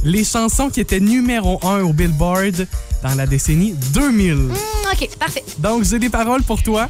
les 0.05 0.25
chansons 0.25 0.69
qui 0.69 0.81
étaient 0.81 1.01
numéro 1.01 1.61
1 1.63 1.83
au 1.83 1.93
Billboard 1.93 2.67
dans 3.03 3.15
la 3.15 3.27
décennie 3.27 3.75
2000. 3.93 4.35
Hmm, 4.35 4.53
OK, 4.93 5.09
parfait. 5.19 5.45
Donc, 5.59 5.85
j'ai 5.85 5.99
des 5.99 6.09
paroles 6.09 6.43
pour 6.43 6.63
toi. 6.63 6.89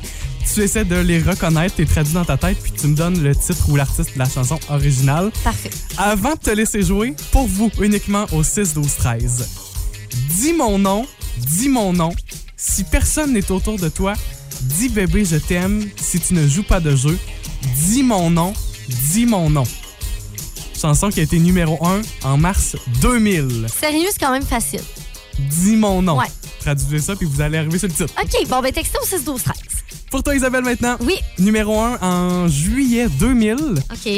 Tu 0.53 0.61
essaies 0.61 0.85
de 0.85 0.96
les 0.96 1.20
reconnaître, 1.20 1.77
tu 1.77 1.83
les 1.83 1.88
traduis 1.88 2.14
dans 2.14 2.25
ta 2.25 2.37
tête, 2.37 2.59
puis 2.61 2.72
tu 2.72 2.88
me 2.88 2.96
donnes 2.96 3.22
le 3.22 3.35
titre 3.35 3.68
ou 3.68 3.77
l'artiste 3.77 4.14
de 4.14 4.18
la 4.18 4.29
chanson 4.29 4.59
originale. 4.68 5.31
Parfait. 5.44 5.70
Avant 5.96 6.35
de 6.35 6.40
te 6.40 6.51
laisser 6.51 6.83
jouer, 6.83 7.14
pour 7.31 7.46
vous, 7.46 7.70
uniquement 7.81 8.27
au 8.33 8.42
6, 8.42 8.75
12, 8.75 8.94
13. 8.96 9.48
Dis 10.40 10.53
mon 10.53 10.79
nom, 10.79 11.07
dis 11.38 11.68
mon 11.68 11.92
nom. 11.92 12.12
Si 12.57 12.85
personne 12.85 13.33
n'est 13.33 13.51
autour 13.51 13.79
de 13.79 13.88
toi, 13.88 14.14
dis 14.62 14.88
bébé, 14.88 15.25
je 15.25 15.37
t'aime. 15.37 15.88
Si 15.96 16.20
tu 16.20 16.35
ne 16.35 16.46
joues 16.46 16.64
pas 16.64 16.81
de 16.81 16.94
jeu, 16.94 17.18
dis 17.87 18.03
mon 18.03 18.31
nom, 18.31 18.53
dis 19.12 19.27
mon 19.27 19.48
nom. 19.48 19.64
Chanson 20.79 21.11
qui 21.11 21.20
a 21.20 21.22
été 21.22 21.38
numéro 21.38 21.79
1 21.87 22.03
en 22.25 22.37
mars 22.37 22.77
2000. 23.01 23.66
Sérieux, 23.68 24.09
c'est 24.11 24.18
quand 24.18 24.33
même 24.33 24.42
facile. 24.42 24.81
Dis 25.38 25.77
mon 25.77 26.03
nom. 26.03 26.18
Ouais. 26.18 26.27
Traduisez 26.61 26.99
ça, 27.01 27.16
puis 27.16 27.27
vous 27.27 27.40
allez 27.40 27.59
arriver 27.59 27.79
sur 27.79 27.88
le 27.88 27.95
titre. 27.95 28.12
OK, 28.23 28.49
bon, 28.49 28.61
ben 28.61 28.73
texto 28.73 28.99
au 29.03 29.07
6 29.07 29.25
12 29.25 29.42
13 29.42 29.57
Pour 30.11 30.23
toi, 30.23 30.35
Isabelle, 30.35 30.62
maintenant. 30.64 30.97
Oui. 31.01 31.16
Numéro 31.38 31.79
1 31.81 31.99
en 32.01 32.49
juillet 32.49 33.09
2000. 33.09 33.57
OK. 33.90 34.12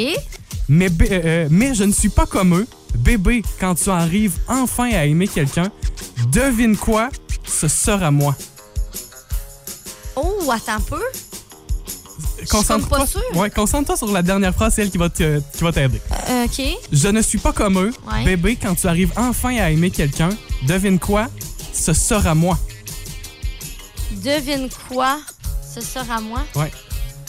Mais, 0.67 0.87
euh, 0.89 0.91
euh, 1.11 1.47
mais 1.51 1.73
je 1.75 1.83
ne 1.83 1.91
suis 1.91 2.09
pas 2.09 2.25
comme 2.25 2.55
eux. 2.55 2.67
Bébé, 2.95 3.43
quand 3.59 3.75
tu 3.75 3.89
arrives 3.89 4.33
enfin 4.47 4.91
à 4.93 5.05
aimer 5.05 5.27
quelqu'un, 5.27 5.71
devine 6.31 6.75
quoi? 6.77 7.09
Ce 7.47 7.67
sera 7.67 8.09
moi. 8.11 8.35
Oh, 10.15 10.49
attends 10.51 10.73
un 10.73 10.79
peu. 10.81 11.01
Concentre-toi 12.49 12.97
pas 12.99 13.07
sûre. 13.07 13.21
ouais, 13.35 13.49
concentre-toi 13.49 13.97
sur 13.97 14.11
la 14.11 14.21
dernière 14.21 14.53
phrase, 14.53 14.73
c'est 14.75 14.83
elle 14.83 14.91
qui 14.91 14.97
va 14.97 15.09
te- 15.09 15.39
qui 15.39 15.63
va 15.63 15.71
t'aider. 15.71 15.99
Euh, 16.29 16.45
OK. 16.45 16.61
Je 16.91 17.07
ne 17.07 17.21
suis 17.21 17.37
pas 17.39 17.51
comme 17.53 17.79
eux. 17.79 17.91
Ouais. 18.11 18.23
Bébé, 18.23 18.57
quand 18.61 18.75
tu 18.75 18.87
arrives 18.87 19.11
enfin 19.17 19.57
à 19.57 19.71
aimer 19.71 19.89
quelqu'un, 19.89 20.29
devine 20.63 20.99
quoi? 20.99 21.27
Ce 21.73 21.93
sera 21.93 22.33
moi. 22.35 22.57
Devine 24.11 24.69
quoi? 24.87 25.19
Ce 25.73 25.81
sera 25.81 26.21
moi? 26.21 26.41
Ouais. 26.55 26.71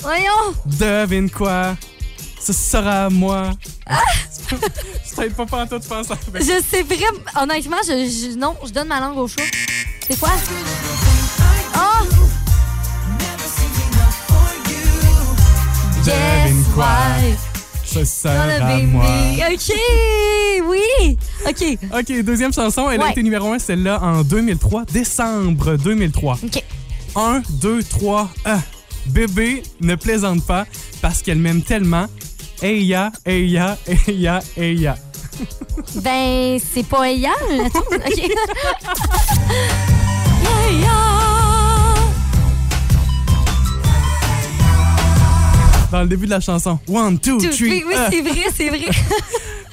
Voyons! 0.03 0.55
Devine 0.67 1.31
quoi? 1.31 1.77
Ce 2.41 2.53
sera 2.53 3.11
moi. 3.11 3.51
je 5.11 5.15
t'aide 5.17 5.35
pas 5.35 5.67
tout, 5.67 5.81
je 5.83 5.89
pense. 5.89 6.07
Je 6.35 6.63
sais 6.71 6.83
vraiment. 6.83 7.19
Honnêtement, 7.41 7.79
je, 7.85 7.93
je- 8.33 8.39
non, 8.39 8.55
je 8.65 8.71
donne 8.71 8.89
ma 8.89 9.01
langue 9.01 9.19
au 9.19 9.27
chat. 9.27 9.43
C'est 10.07 10.19
quoi? 10.19 10.31
Oh! 11.75 12.07
Devine 16.05 16.65
quoi? 16.75 16.87
Be 18.05 18.87
moi. 18.87 19.05
me. 19.05 19.55
OK! 19.55 19.73
Oui! 20.69 21.19
OK. 21.47 21.79
OK, 21.93 22.23
deuxième 22.25 22.53
chanson, 22.53 22.91
elle 22.91 23.03
a 23.03 23.11
été 23.11 23.23
numéro 23.23 23.53
1, 23.53 23.59
celle-là, 23.59 24.01
en 24.03 24.23
2003, 24.23 24.85
décembre 24.87 25.77
2003. 25.77 26.39
OK. 26.45 26.65
1, 27.15 27.43
2, 27.61 27.83
3, 27.83 28.31
ah. 28.45 28.59
Bébé 29.07 29.63
ne 29.81 29.95
plaisante 29.95 30.45
pas 30.45 30.67
parce 31.01 31.23
qu'elle 31.23 31.39
m'aime 31.39 31.63
tellement. 31.63 32.07
Eya, 32.63 33.13
eya, 33.25 33.79
eya, 34.09 34.41
eya. 34.57 34.97
Ben, 36.03 36.59
c'est 36.59 36.87
pas 36.87 37.13
la 37.13 37.71
toune. 37.71 38.01
OK. 38.07 38.31
le 46.03 46.09
début 46.09 46.27
de 46.27 46.31
la 46.31 46.41
chanson. 46.41 46.79
1, 46.93 47.13
2, 47.13 47.19
Tout- 47.19 47.39
3, 47.41 47.51
Oui, 47.61 47.85
oui, 47.87 47.95
c'est 48.11 48.21
vrai, 48.23 48.45
c'est 48.57 48.69
vrai. 48.69 48.87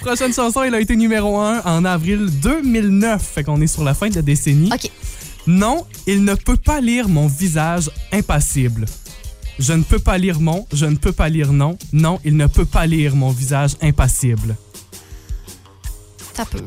Prochaine 0.01 0.33
chanson, 0.33 0.63
elle 0.63 0.75
a 0.75 0.79
été 0.81 0.95
numéro 0.95 1.37
1 1.39 1.61
en 1.65 1.85
avril 1.85 2.29
2009. 2.41 3.21
Fait 3.21 3.43
qu'on 3.43 3.61
est 3.61 3.67
sur 3.67 3.83
la 3.83 3.93
fin 3.93 4.09
de 4.09 4.15
la 4.15 4.21
décennie. 4.21 4.69
OK. 4.73 4.89
Non, 5.47 5.85
il 6.07 6.23
ne 6.23 6.35
peut 6.35 6.57
pas 6.57 6.79
lire 6.81 7.07
mon 7.09 7.27
visage 7.27 7.89
impassible. 8.11 8.85
Je 9.59 9.73
ne 9.73 9.83
peux 9.83 9.99
pas 9.99 10.17
lire 10.17 10.39
mon, 10.39 10.65
je 10.73 10.85
ne 10.85 10.95
peux 10.95 11.11
pas 11.11 11.29
lire 11.29 11.53
non. 11.53 11.77
Non, 11.93 12.19
il 12.25 12.35
ne 12.37 12.47
peut 12.47 12.65
pas 12.65 12.85
lire 12.85 13.15
mon 13.15 13.29
visage 13.29 13.71
impassible. 13.81 14.55
Ça 16.33 16.45
peut. 16.45 16.59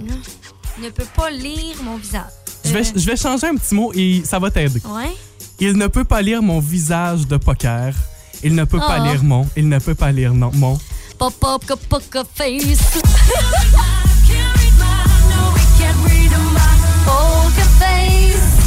Ne 0.82 0.90
peut 0.90 1.06
pas 1.16 1.30
lire 1.30 1.76
mon 1.82 1.96
visage. 1.96 2.22
Je 2.64 2.70
vais, 2.72 2.82
je 2.84 3.06
vais 3.06 3.16
changer 3.16 3.46
un 3.48 3.56
petit 3.56 3.74
mot 3.74 3.92
et 3.94 4.22
ça 4.24 4.38
va 4.38 4.50
t'aider. 4.50 4.80
Ouais. 4.88 5.10
Il 5.58 5.72
ne 5.76 5.86
peut 5.86 6.04
pas 6.04 6.20
lire 6.22 6.42
mon 6.42 6.60
visage 6.60 7.26
de 7.26 7.36
poker. 7.36 7.94
Il 8.42 8.54
ne 8.54 8.64
peut 8.64 8.78
pas 8.78 8.98
Oh. 9.00 9.04
lire 9.04 9.22
mon. 9.24 9.46
Il 9.56 9.68
ne 9.68 9.78
peut 9.78 9.94
pas 9.94 10.12
lire 10.12 10.34
non. 10.34 10.50
Mon. 10.54 10.78
Pop, 11.18 11.34
pop, 11.40 11.64
pop, 11.88 12.02
face. 12.34 12.98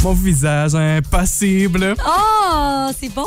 Mon 0.02 0.14
visage 0.14 0.74
impassible. 0.74 1.94
Oh, 2.06 2.88
c'est 2.98 3.12
bon. 3.14 3.24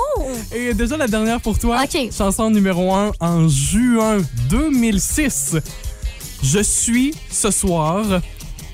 Et 0.55 0.73
déjà 0.73 0.97
la 0.97 1.07
dernière 1.07 1.39
pour 1.39 1.59
toi. 1.59 1.83
OK. 1.83 2.09
Chanson 2.15 2.49
numéro 2.49 2.91
1 2.93 3.11
en 3.19 3.47
juin 3.47 4.17
2006. 4.49 5.57
Je 6.41 6.59
suis 6.63 7.13
ce 7.29 7.51
soir. 7.51 8.03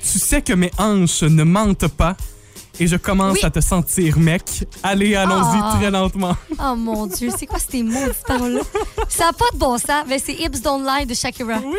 Tu 0.02 0.18
sais 0.18 0.40
que 0.40 0.54
mes 0.54 0.70
hanches 0.78 1.22
ne 1.24 1.44
mentent 1.44 1.88
pas. 1.88 2.16
Et 2.82 2.86
je 2.86 2.96
commence 2.96 3.34
Oui. 3.34 3.40
à 3.44 3.50
te 3.50 3.60
sentir 3.60 4.18
mec. 4.18 4.42
Allez, 4.82 5.14
allons-y 5.14 5.60
Ah. 5.62 5.76
très 5.78 5.90
lentement. 5.90 6.34
Oh 6.58 6.74
mon 6.74 7.06
Dieu, 7.06 7.30
c'est 7.38 7.44
quoi 7.46 7.58
ces 7.58 7.82
mots, 7.82 7.98
paroles-là? 8.26 8.62
Ça 9.08 9.26
n'a 9.26 9.32
pas 9.34 9.44
de 9.52 9.58
bon 9.58 9.76
sens, 9.76 10.04
mais 10.08 10.18
c'est 10.18 10.32
Hips 10.32 10.62
Don't 10.62 10.82
Lie 10.84 11.04
de 11.06 11.12
Shakira. 11.14 11.58
Oui. 11.62 11.76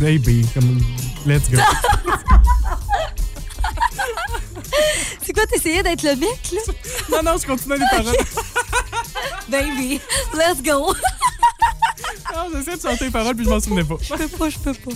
Baby, 0.00 0.44
comme 0.52 0.80
let's 1.24 1.48
go. 1.48 1.58
Quoi, 5.36 5.46
t'essayais 5.46 5.82
d'être 5.82 6.02
le 6.02 6.16
mec, 6.16 6.38
là? 6.52 6.72
non, 7.10 7.22
non, 7.22 7.36
je 7.38 7.46
continue 7.46 7.74
les 7.74 7.84
paroles. 7.90 8.16
Baby, 9.50 10.00
let's 10.34 10.62
go. 10.62 10.94
Non, 12.34 12.50
j'essaie 12.52 12.76
de 12.76 12.82
chanter 12.82 13.06
les 13.06 13.10
paroles 13.10 13.34
puis 13.34 13.44
je 13.46 13.50
m'en 13.50 13.60
souvenais 13.60 13.84
pas. 13.84 13.94
Je 14.02 14.12
peux 14.12 14.28
pas, 14.28 14.50
je 14.50 14.58
peux 14.58 14.74
pas. 14.74 14.90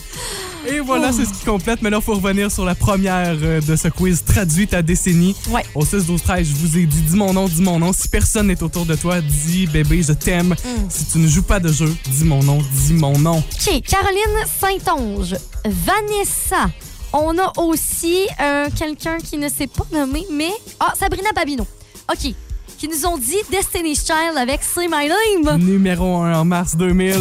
Et 0.68 0.80
voilà, 0.80 1.10
c'est 1.10 1.24
ce 1.24 1.32
qui 1.32 1.44
complète. 1.46 1.80
Mais 1.80 1.88
là, 1.88 1.98
il 1.98 2.04
faut 2.04 2.14
revenir 2.14 2.52
sur 2.52 2.66
la 2.66 2.74
première 2.74 3.36
euh, 3.40 3.60
de 3.62 3.76
ce 3.76 3.88
quiz 3.88 4.22
Traduit 4.22 4.66
ta 4.66 4.82
décennie. 4.82 5.34
Ouais. 5.48 5.64
Au 5.74 5.84
6 5.84 6.04
12 6.04 6.22
13 6.22 6.46
je 6.46 6.54
vous 6.54 6.76
ai 6.76 6.84
dit 6.84 7.00
dis 7.00 7.16
mon 7.16 7.32
nom, 7.32 7.48
dis 7.48 7.62
mon 7.62 7.78
nom. 7.78 7.94
Si 7.94 8.08
personne 8.08 8.48
n'est 8.48 8.62
autour 8.62 8.84
de 8.84 8.94
toi, 8.94 9.22
dis 9.22 9.66
bébé, 9.66 10.02
je 10.02 10.12
t'aime. 10.12 10.54
Si 10.90 11.06
tu 11.06 11.18
ne 11.18 11.28
joues 11.28 11.42
pas 11.42 11.60
de 11.60 11.72
jeu, 11.72 11.94
dis 12.08 12.24
mon 12.24 12.42
nom, 12.42 12.58
dis 12.72 12.92
mon 12.92 13.18
nom. 13.18 13.38
OK, 13.38 13.82
Caroline 13.88 14.46
Saint-Onge, 14.60 15.36
Vanessa. 15.64 16.68
On 17.12 17.36
a 17.38 17.52
aussi 17.58 18.26
euh, 18.40 18.68
quelqu'un 18.76 19.18
qui 19.18 19.36
ne 19.36 19.48
s'est 19.48 19.66
pas 19.66 19.86
nommé, 19.92 20.24
mais... 20.30 20.52
Ah, 20.78 20.92
Sabrina 20.96 21.32
Babino. 21.34 21.66
OK, 22.10 22.32
qui 22.78 22.88
nous 22.88 23.06
ont 23.06 23.18
dit 23.18 23.36
Destiny's 23.50 24.06
Child 24.06 24.36
avec 24.36 24.62
Say 24.62 24.86
My 24.88 25.08
Name. 25.08 25.58
Numéro 25.58 26.16
1 26.18 26.40
en 26.40 26.44
mars 26.44 26.76
2000. 26.76 27.16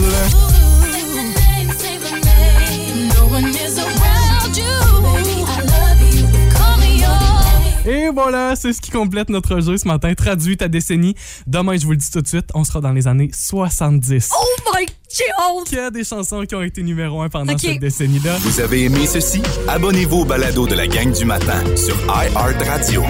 Et 7.90 8.10
voilà, 8.10 8.56
c'est 8.56 8.72
ce 8.72 8.82
qui 8.82 8.92
complète 8.92 9.30
notre 9.30 9.62
jeu 9.62 9.76
ce 9.78 9.88
matin. 9.88 10.14
Traduit 10.14 10.58
ta 10.58 10.68
décennie. 10.68 11.16
Demain, 11.48 11.76
je 11.76 11.86
vous 11.86 11.92
le 11.92 11.98
dis 11.98 12.12
tout 12.12 12.22
de 12.22 12.28
suite, 12.28 12.46
on 12.54 12.64
sera 12.64 12.82
dans 12.82 12.92
les 12.92 13.08
années 13.08 13.32
70. 13.34 14.30
Oh 14.32 14.46
my 14.76 14.86
god! 14.86 15.66
Qu'il 15.66 15.78
y 15.80 15.82
a 15.82 15.90
des 15.90 16.04
chansons 16.04 16.44
qui 16.48 16.54
ont 16.54 16.62
été 16.62 16.84
numéro 16.84 17.22
un 17.22 17.30
pendant 17.30 17.58
cette 17.58 17.80
décennie-là. 17.80 18.38
Vous 18.42 18.60
avez 18.60 18.84
aimé 18.84 19.08
ceci? 19.08 19.42
Abonnez-vous 19.68 20.20
au 20.20 20.26
balado 20.26 20.68
de 20.68 20.76
la 20.76 20.86
gang 20.86 21.12
du 21.12 21.26
matin 21.26 21.64
sur 21.76 21.96
iHeartRadio. 22.06 23.04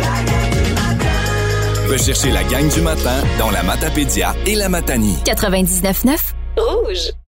Recherchez 1.90 2.32
la 2.32 2.46
gang 2.46 2.74
du 2.74 2.80
matin 2.80 3.22
dans 3.38 3.52
la 3.52 3.64
Matapédia 3.64 4.34
et 4.46 4.56
la 4.56 4.70
Matanie. 4.70 5.18
99.9 5.26 6.18
Rouge. 6.58 7.20